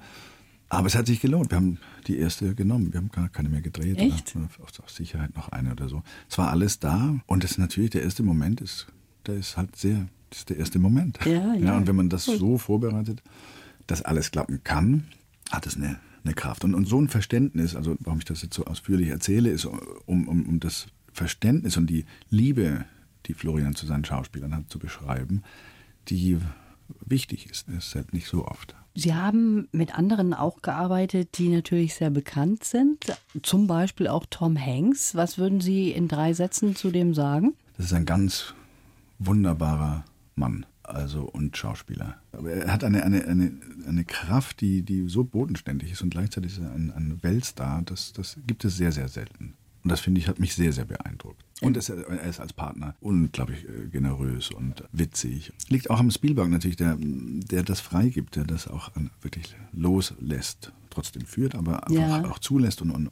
Aber 0.69 0.87
es 0.87 0.95
hat 0.95 1.07
sich 1.07 1.21
gelohnt. 1.21 1.51
Wir 1.51 1.57
haben 1.57 1.79
die 2.07 2.17
erste 2.17 2.55
genommen. 2.55 2.95
Wir 2.95 3.01
haben 3.01 3.11
gar 3.11 3.29
keine 3.29 3.51
mehr 3.51 3.61
gedreht. 3.61 3.99
Echt? 3.99 4.35
Auf, 4.61 4.89
Sicherheit 4.89 5.37
noch 5.37 5.51
eine 5.51 5.73
oder 5.73 5.89
so. 5.89 6.03
Es 6.31 6.39
war 6.39 6.51
alles 6.51 6.79
da. 6.79 7.15
Und 7.27 7.45
das 7.45 7.53
ist 7.53 7.59
natürlich, 7.59 7.91
der 7.91 8.03
erste 8.03 8.23
Moment 8.23 8.63
ist, 8.63 8.87
der 9.27 9.35
ist 9.35 9.59
halt 9.59 9.77
sehr, 9.77 10.07
das 10.31 10.39
ist 10.41 10.51
der 10.51 10.57
erste 10.57 10.79
Moment. 10.79 11.19
Ja, 11.27 11.55
ja. 11.55 11.77
und 11.77 11.87
wenn 11.87 11.97
man 11.97 12.09
das 12.09 12.25
so 12.25 12.57
vorbereitet, 12.57 13.23
dass 13.87 14.01
alles 14.01 14.31
klappen 14.31 14.65
kann, 14.65 15.09
hat 15.51 15.67
es 15.67 15.77
eine, 15.77 15.99
eine 16.25 16.35
Kraft. 16.35 16.65
Und, 16.65 16.75
und 16.75 16.87
so 16.87 17.01
ein 17.01 17.09
Verständnis, 17.09 17.75
also 17.75 17.97
warum 18.01 18.19
ich 18.19 18.25
das 18.25 18.43
jetzt 18.43 18.55
so 18.55 18.65
ausführlich 18.65 19.09
erzähle, 19.09 19.51
ist, 19.51 19.65
um, 19.65 20.29
um, 20.29 20.47
um 20.47 20.61
das 20.61 20.87
Verständnis 21.13 21.77
und 21.77 21.89
die 21.89 22.05
Liebe, 22.31 22.85
die 23.27 23.35
Florian 23.35 23.75
zu 23.75 23.87
seinen 23.87 24.05
Schauspielern 24.05 24.55
hat, 24.55 24.71
zu 24.71 24.79
beschreiben, 24.79 25.43
die 26.09 26.39
wichtig 27.05 27.51
ist. 27.51 27.69
Das 27.69 27.87
ist 27.87 27.95
halt 27.95 28.13
nicht 28.13 28.27
so 28.27 28.47
oft. 28.47 28.75
Sie 28.95 29.15
haben 29.15 29.69
mit 29.73 29.97
anderen 29.97 30.35
auch 30.35 30.61
gearbeitet, 30.61 31.39
die 31.39 31.49
natürlich 31.49 31.95
sehr 31.95 32.11
bekannt 32.11 32.65
sind. 32.65 33.17
Zum 33.43 33.67
Beispiel 33.67 34.07
auch 34.07 34.27
Tom 34.29 34.59
Hanks. 34.59 35.15
Was 35.15 35.39
würden 35.39 35.61
Sie 35.63 35.91
in 35.91 36.09
drei 36.09 36.35
Sätzen 36.35 36.77
zu 36.77 36.91
dem 36.91 37.15
sagen? 37.15 37.55
Das 37.79 37.87
ist 37.87 37.95
ein 37.95 38.05
ganz 38.05 38.55
wunderbarer 39.19 40.05
Mann 40.35 40.67
also 40.93 41.23
und 41.23 41.57
Schauspieler. 41.57 42.17
Aber 42.33 42.51
er 42.53 42.73
hat 42.73 42.85
eine, 42.85 43.03
eine, 43.03 43.25
eine, 43.27 43.53
eine 43.87 44.05
Kraft, 44.05 44.61
die, 44.61 44.83
die 44.83 45.09
so 45.09 45.25
bodenständig 45.25 45.93
ist 45.93 46.03
und 46.03 46.11
gleichzeitig 46.11 46.53
ist 46.53 46.59
er 46.59 46.73
ein, 46.73 46.91
ein 46.93 47.19
Weltstar. 47.23 47.83
Das, 47.85 48.13
das 48.13 48.39
gibt 48.47 48.65
es 48.65 48.77
sehr, 48.77 48.93
sehr 48.93 49.09
selten. 49.09 49.55
Und 49.85 49.91
das 49.91 50.01
finde 50.01 50.21
ich, 50.21 50.29
hat 50.29 50.39
mich 50.39 50.55
sehr, 50.55 50.73
sehr 50.73 50.85
beeindruckt. 50.85 51.45
Und 51.61 51.77
es, 51.77 51.89
er 51.89 52.23
ist 52.23 52.39
als 52.39 52.53
Partner 52.53 52.95
unglaublich 53.01 53.65
äh, 53.69 53.89
generös 53.91 54.51
und 54.51 54.85
witzig. 54.93 55.53
Liegt 55.69 55.91
auch 55.91 55.99
am 55.99 56.11
Spielberg 56.11 56.49
natürlich, 56.51 56.77
der, 56.77 56.97
der 57.01 57.63
das 57.65 57.81
freigibt, 57.81 58.37
der 58.37 58.45
das 58.45 58.69
auch 58.69 58.91
wirklich 59.23 59.57
loslässt. 59.73 60.73
Trotzdem 60.91 61.25
führt, 61.25 61.55
aber 61.55 61.87
einfach 61.89 61.95
Ja. 62.25 62.25
auch 62.31 62.39
zulässt. 62.39 62.83
Und, 62.83 62.91
und 62.91 63.11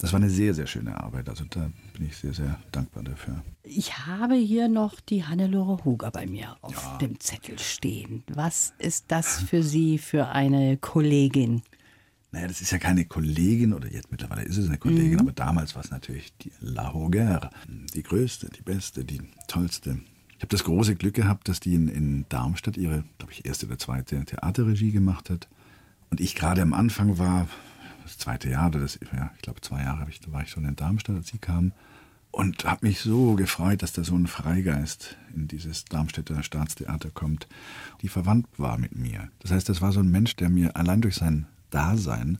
das 0.00 0.12
war 0.12 0.20
eine 0.20 0.30
sehr, 0.30 0.54
sehr 0.54 0.66
schöne 0.66 0.98
Arbeit. 0.98 1.28
Also 1.28 1.44
da 1.48 1.70
bin 1.96 2.06
ich 2.06 2.16
sehr, 2.16 2.32
sehr 2.32 2.58
dankbar 2.72 3.04
dafür. 3.04 3.42
Ich 3.62 4.06
habe 4.06 4.34
hier 4.34 4.68
noch 4.68 5.00
die 5.00 5.24
Hannelore 5.24 5.84
Huger 5.84 6.10
bei 6.10 6.26
mir 6.26 6.56
auf 6.62 6.98
dem 6.98 7.20
Zettel 7.20 7.58
stehen. 7.58 8.24
Was 8.32 8.72
ist 8.78 9.06
das 9.08 9.42
für 9.42 9.62
Sie 9.62 9.98
für 9.98 10.28
eine 10.28 10.76
Kollegin? 10.78 11.62
Naja, 12.32 12.46
das 12.46 12.60
ist 12.60 12.70
ja 12.70 12.78
keine 12.78 13.04
Kollegin, 13.06 13.72
oder 13.72 13.92
jetzt 13.92 14.10
mittlerweile 14.10 14.42
ist 14.42 14.56
es 14.56 14.68
eine 14.68 14.78
Kollegin, 14.78 15.18
aber 15.18 15.32
damals 15.32 15.74
war 15.74 15.82
es 15.82 15.90
natürlich 15.90 16.32
die 16.38 16.52
La 16.60 16.94
Hoguer, 16.94 17.50
die 17.92 18.04
größte, 18.04 18.48
die 18.50 18.62
beste, 18.62 19.04
die 19.04 19.20
tollste. 19.48 19.98
Ich 20.36 20.42
habe 20.42 20.52
das 20.52 20.64
große 20.64 20.94
Glück 20.94 21.14
gehabt, 21.14 21.48
dass 21.48 21.60
die 21.60 21.74
in, 21.74 21.88
in 21.88 22.24
Darmstadt 22.28 22.76
ihre, 22.76 23.04
glaube 23.18 23.32
ich, 23.32 23.44
erste 23.44 23.66
oder 23.66 23.78
zweite 23.78 24.24
Theaterregie 24.24 24.92
gemacht 24.92 25.28
hat. 25.28 25.48
Und 26.08 26.20
ich 26.20 26.34
gerade 26.34 26.62
am 26.62 26.72
Anfang 26.72 27.18
war, 27.18 27.48
das 28.10 28.18
zweite 28.18 28.48
Jahr, 28.50 28.68
oder 28.68 28.80
das, 28.80 28.98
ja, 29.12 29.30
ich 29.36 29.42
glaube 29.42 29.60
zwei 29.60 29.82
Jahre 29.82 30.06
ich, 30.08 30.20
war 30.32 30.42
ich 30.42 30.50
schon 30.50 30.64
in 30.64 30.76
Darmstadt, 30.76 31.16
als 31.16 31.28
sie 31.28 31.38
kam. 31.38 31.72
Und 32.32 32.64
habe 32.64 32.86
mich 32.86 33.00
so 33.00 33.34
gefreut, 33.34 33.82
dass 33.82 33.92
da 33.92 34.04
so 34.04 34.14
ein 34.14 34.28
Freigeist 34.28 35.16
in 35.34 35.48
dieses 35.48 35.84
Darmstädter 35.84 36.44
Staatstheater 36.44 37.10
kommt, 37.10 37.48
die 38.02 38.08
verwandt 38.08 38.46
war 38.56 38.78
mit 38.78 38.94
mir. 38.94 39.30
Das 39.40 39.50
heißt, 39.50 39.68
das 39.68 39.82
war 39.82 39.90
so 39.90 39.98
ein 39.98 40.10
Mensch, 40.10 40.36
der 40.36 40.48
mir 40.48 40.76
allein 40.76 41.00
durch 41.00 41.16
sein 41.16 41.46
Dasein 41.70 42.38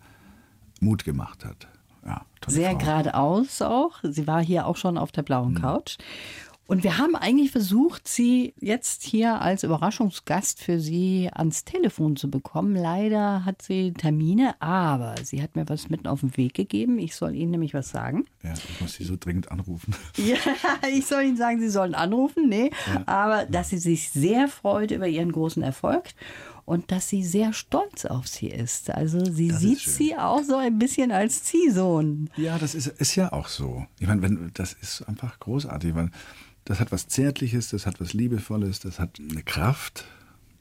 Mut 0.80 1.04
gemacht 1.04 1.44
hat. 1.44 1.66
Ja, 2.06 2.24
Sehr 2.46 2.70
Frau. 2.70 2.78
geradeaus 2.78 3.62
auch. 3.62 3.98
Sie 4.04 4.26
war 4.26 4.42
hier 4.42 4.66
auch 4.66 4.76
schon 4.76 4.96
auf 4.96 5.10
der 5.12 5.22
blauen 5.22 5.54
Couch. 5.60 5.98
Und 6.70 6.84
wir 6.84 6.98
haben 6.98 7.16
eigentlich 7.16 7.50
versucht, 7.50 8.06
sie 8.06 8.54
jetzt 8.60 9.02
hier 9.02 9.40
als 9.40 9.64
Überraschungsgast 9.64 10.62
für 10.62 10.78
Sie 10.78 11.28
ans 11.32 11.64
Telefon 11.64 12.14
zu 12.14 12.30
bekommen. 12.30 12.76
Leider 12.76 13.44
hat 13.44 13.60
sie 13.60 13.92
Termine, 13.92 14.54
aber 14.62 15.16
sie 15.24 15.42
hat 15.42 15.56
mir 15.56 15.68
was 15.68 15.90
mitten 15.90 16.06
auf 16.06 16.20
den 16.20 16.36
Weg 16.36 16.54
gegeben. 16.54 17.00
Ich 17.00 17.16
soll 17.16 17.34
Ihnen 17.34 17.50
nämlich 17.50 17.74
was 17.74 17.88
sagen. 17.88 18.24
Ja, 18.44 18.52
ich 18.52 18.80
muss 18.80 18.92
sie 18.92 19.02
so 19.02 19.16
dringend 19.18 19.50
anrufen. 19.50 19.96
Ja, 20.16 20.36
ich 20.88 21.06
soll 21.06 21.24
Ihnen 21.24 21.36
sagen, 21.36 21.58
Sie 21.60 21.70
sollen 21.70 21.96
anrufen. 21.96 22.48
Nee, 22.48 22.70
aber 23.04 23.46
dass 23.46 23.70
sie 23.70 23.78
sich 23.78 24.10
sehr 24.10 24.46
freut 24.46 24.92
über 24.92 25.08
Ihren 25.08 25.32
großen 25.32 25.64
Erfolg 25.64 26.04
und 26.66 26.92
dass 26.92 27.08
sie 27.08 27.24
sehr 27.24 27.52
stolz 27.52 28.04
auf 28.04 28.28
Sie 28.28 28.46
ist. 28.46 28.90
Also 28.90 29.24
sie 29.24 29.48
Das 29.48 29.60
sieht. 29.60 29.80
Sie 29.80 30.16
auch 30.16 30.44
so 30.44 30.54
ein 30.54 30.78
bisschen 30.78 31.10
als 31.10 31.42
Ziehsohn. 31.42 32.30
Ja, 32.36 32.58
das 32.58 32.76
ist, 32.76 32.86
ist 32.86 33.16
ja 33.16 33.32
auch 33.32 33.48
so. 33.48 33.86
Ich 33.98 34.06
meine, 34.06 34.22
wenn, 34.22 34.52
das 34.54 34.74
ist 34.74 35.02
einfach 35.08 35.40
großartig, 35.40 35.96
weil 35.96 36.10
das 36.64 36.80
hat 36.80 36.92
was 36.92 37.08
Zärtliches, 37.08 37.70
das 37.70 37.86
hat 37.86 38.00
was 38.00 38.12
Liebevolles, 38.12 38.80
das 38.80 38.98
hat 38.98 39.18
eine 39.18 39.42
Kraft. 39.42 40.04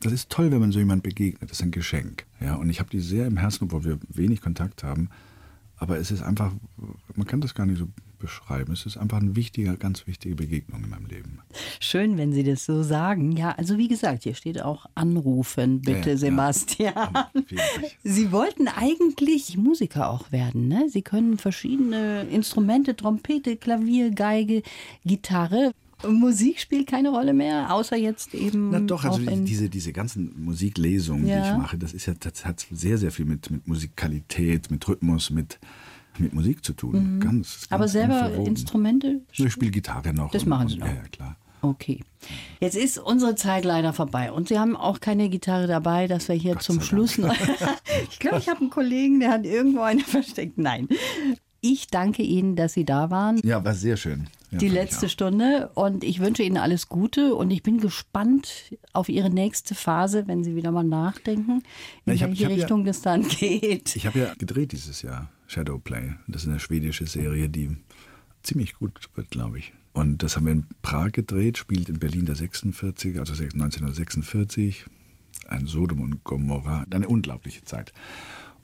Das 0.02 0.14
ist 0.14 0.30
toll, 0.30 0.52
wenn 0.52 0.60
man 0.60 0.72
so 0.72 0.80
jemand 0.80 1.04
begegnet. 1.04 1.50
Das 1.52 1.60
ist 1.60 1.64
ein 1.64 1.72
Geschenk. 1.72 2.26
Ja, 2.40 2.56
und 2.56 2.70
ich 2.70 2.80
habe 2.80 2.90
die 2.90 3.00
sehr 3.02 3.28
im 3.28 3.38
Herzen, 3.38 3.66
obwohl 3.66 3.84
wir 3.84 4.00
wenig 4.08 4.42
Kontakt 4.42 4.84
haben. 4.84 5.10
Aber 5.78 5.98
es 5.98 6.12
ist 6.12 6.22
einfach, 6.22 6.52
man 7.16 7.28
kann 7.28 7.42
das 7.42 7.54
gar 7.54 7.66
nicht 7.66 7.80
so 7.80 7.88
beschreiben. 8.20 8.74
Es 8.74 8.86
ist 8.86 8.98
einfach 8.98 9.18
eine 9.18 9.36
wichtige, 9.36 9.76
ganz 9.78 10.06
wichtige 10.06 10.36
Begegnung 10.36 10.84
in 10.84 10.90
meinem 10.90 11.06
Leben. 11.06 11.40
Schön, 11.80 12.18
wenn 12.18 12.34
Sie 12.34 12.44
das 12.44 12.66
so 12.66 12.84
sagen. 12.84 13.32
Ja, 13.32 13.52
also 13.52 13.78
wie 13.78 13.88
gesagt, 13.88 14.24
hier 14.24 14.36
steht 14.36 14.62
auch 14.62 14.86
anrufen, 14.96 15.82
bitte, 15.82 16.10
Ja, 16.10 16.16
ja. 16.16 16.18
Sebastian. 16.18 17.14
Dank. 17.14 17.28
Sie 18.04 18.32
wollten 18.32 18.68
eigentlich 18.68 19.58
Musiker 19.58 20.10
auch 20.10 20.32
werden, 20.34 20.68
ne? 20.68 20.88
Sie 20.90 21.02
können 21.02 21.38
verschiedene 21.38 22.24
Instrumente, 22.24 22.96
Trompete, 22.96 23.56
Klavier, 23.56 24.12
Geige, 24.12 24.64
Gitarre. 25.06 25.72
Musik 26.08 26.60
spielt 26.60 26.88
keine 26.88 27.10
Rolle 27.10 27.34
mehr, 27.34 27.74
außer 27.74 27.96
jetzt 27.98 28.34
eben. 28.34 28.70
Na 28.72 28.80
doch, 28.80 29.04
also 29.04 29.20
diese, 29.20 29.70
diese 29.70 29.92
ganzen 29.94 30.34
Musiklesungen, 30.44 31.26
die 31.26 31.32
Ja. 31.32 31.52
ich 31.52 31.58
mache, 31.58 31.78
das 31.78 31.94
ist 31.94 32.06
ja, 32.06 32.14
das 32.20 32.46
hat 32.46 32.66
sehr, 32.72 32.98
sehr 32.98 33.12
viel 33.12 33.26
mit, 33.26 33.50
mit 33.52 33.68
Musikalität, 33.68 34.72
mit 34.72 34.88
Rhythmus, 34.88 35.30
mit, 35.30 35.60
mit 36.18 36.34
Musik 36.34 36.64
zu 36.64 36.74
tun. 36.74 37.20
Ganz, 37.20 37.22
ganz 37.22 37.68
Mhm. 37.70 37.74
Aber 37.76 37.88
selber 37.88 38.16
unverwoben. 38.26 38.48
Instrumente? 38.48 39.22
Ich 39.32 39.52
spiele 39.52 39.72
Gitarre 39.72 40.14
noch. 40.14 40.32
Das 40.32 40.44
und- 40.44 40.50
machen 40.50 40.68
Sie 40.70 40.78
noch. 40.78 40.88
Ja, 40.88 40.94
ja, 40.94 41.02
klar. 41.12 41.36
Okay. 41.62 42.06
Jetzt 42.62 42.78
ist 42.78 42.98
unsere 43.00 43.36
Zeit 43.36 43.66
leider 43.66 43.92
vorbei 43.92 44.32
und 44.32 44.48
Sie 44.48 44.58
haben 44.58 44.78
auch 44.78 45.02
keine 45.02 45.28
Gitarre 45.28 45.68
dabei, 45.68 46.08
dass 46.08 46.30
wir 46.30 46.36
hier 46.36 46.54
Gott 46.54 46.64
zum 46.64 46.80
Schluss 46.80 47.18
noch. 47.18 47.36
ich 48.10 48.20
glaube, 48.20 48.38
ich 48.38 48.48
habe 48.48 48.62
einen 48.62 48.70
Kollegen, 48.70 49.20
der 49.20 49.32
hat 49.32 49.46
irgendwo 49.46 49.82
eine 49.82 50.00
versteckt. 50.06 50.58
Nein. 50.58 50.88
Ich 51.62 51.88
danke 51.88 52.24
Ihnen, 52.24 52.56
dass 52.56 52.74
Sie 52.74 52.86
da 52.86 53.10
waren. 53.12 53.40
Ja, 53.44 53.64
war 53.64 53.74
sehr 53.74 53.98
schön. 53.98 54.28
Ja, 54.52 54.58
die 54.58 54.70
letzte. 54.70 55.10
Stunde 55.10 55.70
und 55.76 56.04
ich 56.04 56.20
wünsche 56.20 56.42
Ihnen 56.42 56.58
alles 56.58 56.90
Gute 56.90 57.36
und 57.36 57.52
ich 57.52 57.62
bin 57.62 57.80
gespannt 57.80 58.74
auf 58.94 59.08
Ihre 59.10 59.30
nächste 59.30 59.76
Phase, 59.76 60.28
wenn 60.28 60.44
Sie 60.44 60.56
wieder 60.56 60.72
mal 60.72 60.84
nachdenken, 60.84 61.58
in 61.60 61.64
Na, 62.06 62.14
ich 62.14 62.24
hab- 62.24 62.30
welche 62.30 62.44
ich 62.44 62.46
hab 62.46 62.52
ja- 62.52 62.64
Richtung 62.64 62.86
das 62.86 63.02
dann 63.02 63.28
geht. 63.28 63.96
Ich 63.96 64.08
habe 64.08 64.18
ja 64.20 64.34
gedreht 64.36 64.72
dieses 64.72 65.02
Jahr, 65.04 65.30
Shadowplay. 65.48 66.14
Das 66.28 66.44
ist 66.44 66.48
eine 66.50 66.60
schwedische 66.60 67.06
Serie, 67.06 67.48
die 67.50 67.78
ziemlich 68.42 68.76
gut 68.76 69.10
wird, 69.16 69.30
glaube 69.30 69.60
ich. 69.60 69.74
Und 69.94 70.24
das 70.24 70.36
haben 70.36 70.46
wir 70.46 70.54
in 70.54 70.66
Prag 70.82 71.12
gedreht, 71.12 71.58
spielt 71.58 71.90
in 71.90 72.00
Berlin 72.00 72.26
der 72.26 72.36
46, 72.36 73.20
also 73.20 73.34
1946. 73.34 74.86
Ein 75.48 75.66
Sodom 75.68 76.02
und 76.02 76.24
Gomorra. 76.24 76.86
Eine 76.92 77.08
unglaubliche 77.08 77.64
Zeit. 77.66 77.92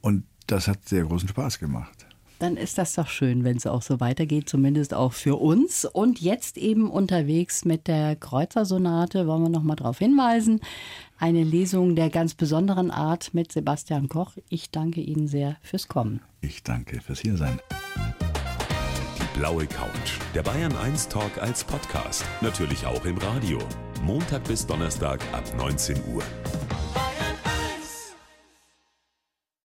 Und 0.02 0.24
das 0.48 0.68
hat 0.68 0.88
sehr 0.88 1.04
großen 1.04 1.28
Spaß 1.30 1.60
gemacht. 1.60 2.06
Dann 2.40 2.58
ist 2.58 2.78
das 2.78 2.94
doch 2.94 3.08
schön, 3.08 3.44
wenn 3.44 3.58
es 3.58 3.66
auch 3.66 3.82
so 3.82 4.00
weitergeht, 4.00 4.50
zumindest 4.50 4.94
auch 4.94 5.14
für 5.14 5.36
uns. 5.36 5.86
Und 5.86 6.20
jetzt 6.20 6.58
eben 6.58 6.90
unterwegs 6.90 7.64
mit 7.64 7.88
der 7.88 8.16
Kreuzersonate, 8.16 9.28
wollen 9.28 9.44
wir 9.44 9.50
noch 9.50 9.64
mal 9.64 9.76
darauf 9.76 10.00
hinweisen. 10.00 10.60
Eine 11.18 11.44
Lesung 11.44 11.96
der 11.96 12.10
ganz 12.10 12.34
besonderen 12.34 12.92
Art 12.92 13.34
mit 13.34 13.52
Sebastian 13.52 14.10
Koch. 14.10 14.34
Ich 14.50 14.70
danke 14.70 15.02
Ihnen 15.02 15.28
sehr 15.28 15.56
fürs 15.62 15.88
Kommen. 15.88 16.22
Ich 16.42 16.64
danke 16.64 17.00
fürs 17.00 17.20
Hiersein. 17.20 17.60
Die 19.18 19.40
blaue 19.40 19.66
Couch. 19.66 20.20
Der 20.34 20.44
Bayern 20.44 20.76
1 20.76 21.08
Talk 21.08 21.42
als 21.42 21.64
Podcast. 21.64 22.26
Natürlich 22.42 22.86
auch 22.86 23.06
im 23.06 23.18
Radio. 23.18 23.60
Montag 24.04 24.44
bis 24.44 24.68
Donnerstag 24.68 25.22
ab 25.32 25.44
19 25.58 25.96
Uhr. 26.14 26.24